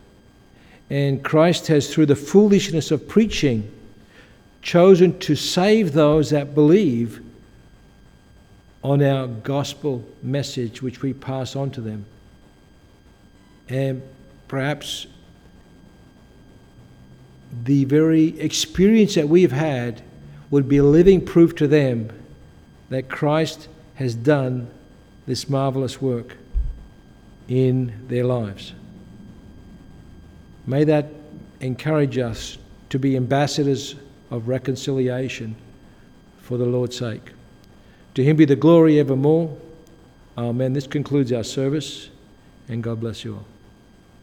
And 0.90 1.22
Christ 1.22 1.68
has, 1.68 1.94
through 1.94 2.06
the 2.06 2.16
foolishness 2.16 2.92
of 2.92 3.10
preaching, 3.10 3.70
chosen 4.62 5.20
to 5.20 5.36
save 5.36 5.92
those 5.92 6.30
that 6.30 6.56
believe 6.56 7.22
on 8.82 9.04
our 9.04 9.28
gospel 9.28 10.02
message, 10.22 10.82
which 10.82 11.02
we 11.02 11.12
pass 11.12 11.58
on 11.58 11.72
to 11.72 11.82
them. 11.82 12.06
And 13.68 14.02
perhaps 14.48 15.08
the 17.66 17.84
very 17.84 18.40
experience 18.40 19.16
that 19.16 19.28
we've 19.28 19.52
had 19.52 20.02
would 20.54 20.70
be 20.70 20.82
living 20.82 21.20
proof 21.20 21.56
to 21.56 21.68
them 21.68 22.12
that 22.90 23.10
Christ 23.10 23.68
has 23.96 24.14
done 24.14 24.70
this 25.26 25.50
marvelous 25.50 26.00
work 26.00 26.38
in 27.48 27.92
their 28.08 28.24
lives. 28.24 28.74
May 30.68 30.84
that 30.84 31.08
encourage 31.60 32.20
us 32.20 32.60
to 32.92 33.00
be 33.00 33.16
ambassadors 33.16 33.96
of 34.30 34.48
reconciliation 34.48 35.56
for 36.40 36.60
the 36.60 36.68
Lord's 36.68 37.00
sake. 37.00 37.32
To 38.14 38.24
him 38.24 38.36
be 38.36 38.46
the 38.46 38.56
glory 38.56 39.00
evermore. 39.00 39.58
Amen. 40.38 40.74
This 40.74 40.86
concludes 40.86 41.34
our 41.34 41.44
service, 41.44 42.10
and 42.70 42.84
God 42.84 43.00
bless 43.00 43.26
you 43.26 43.38
all. 43.38 43.53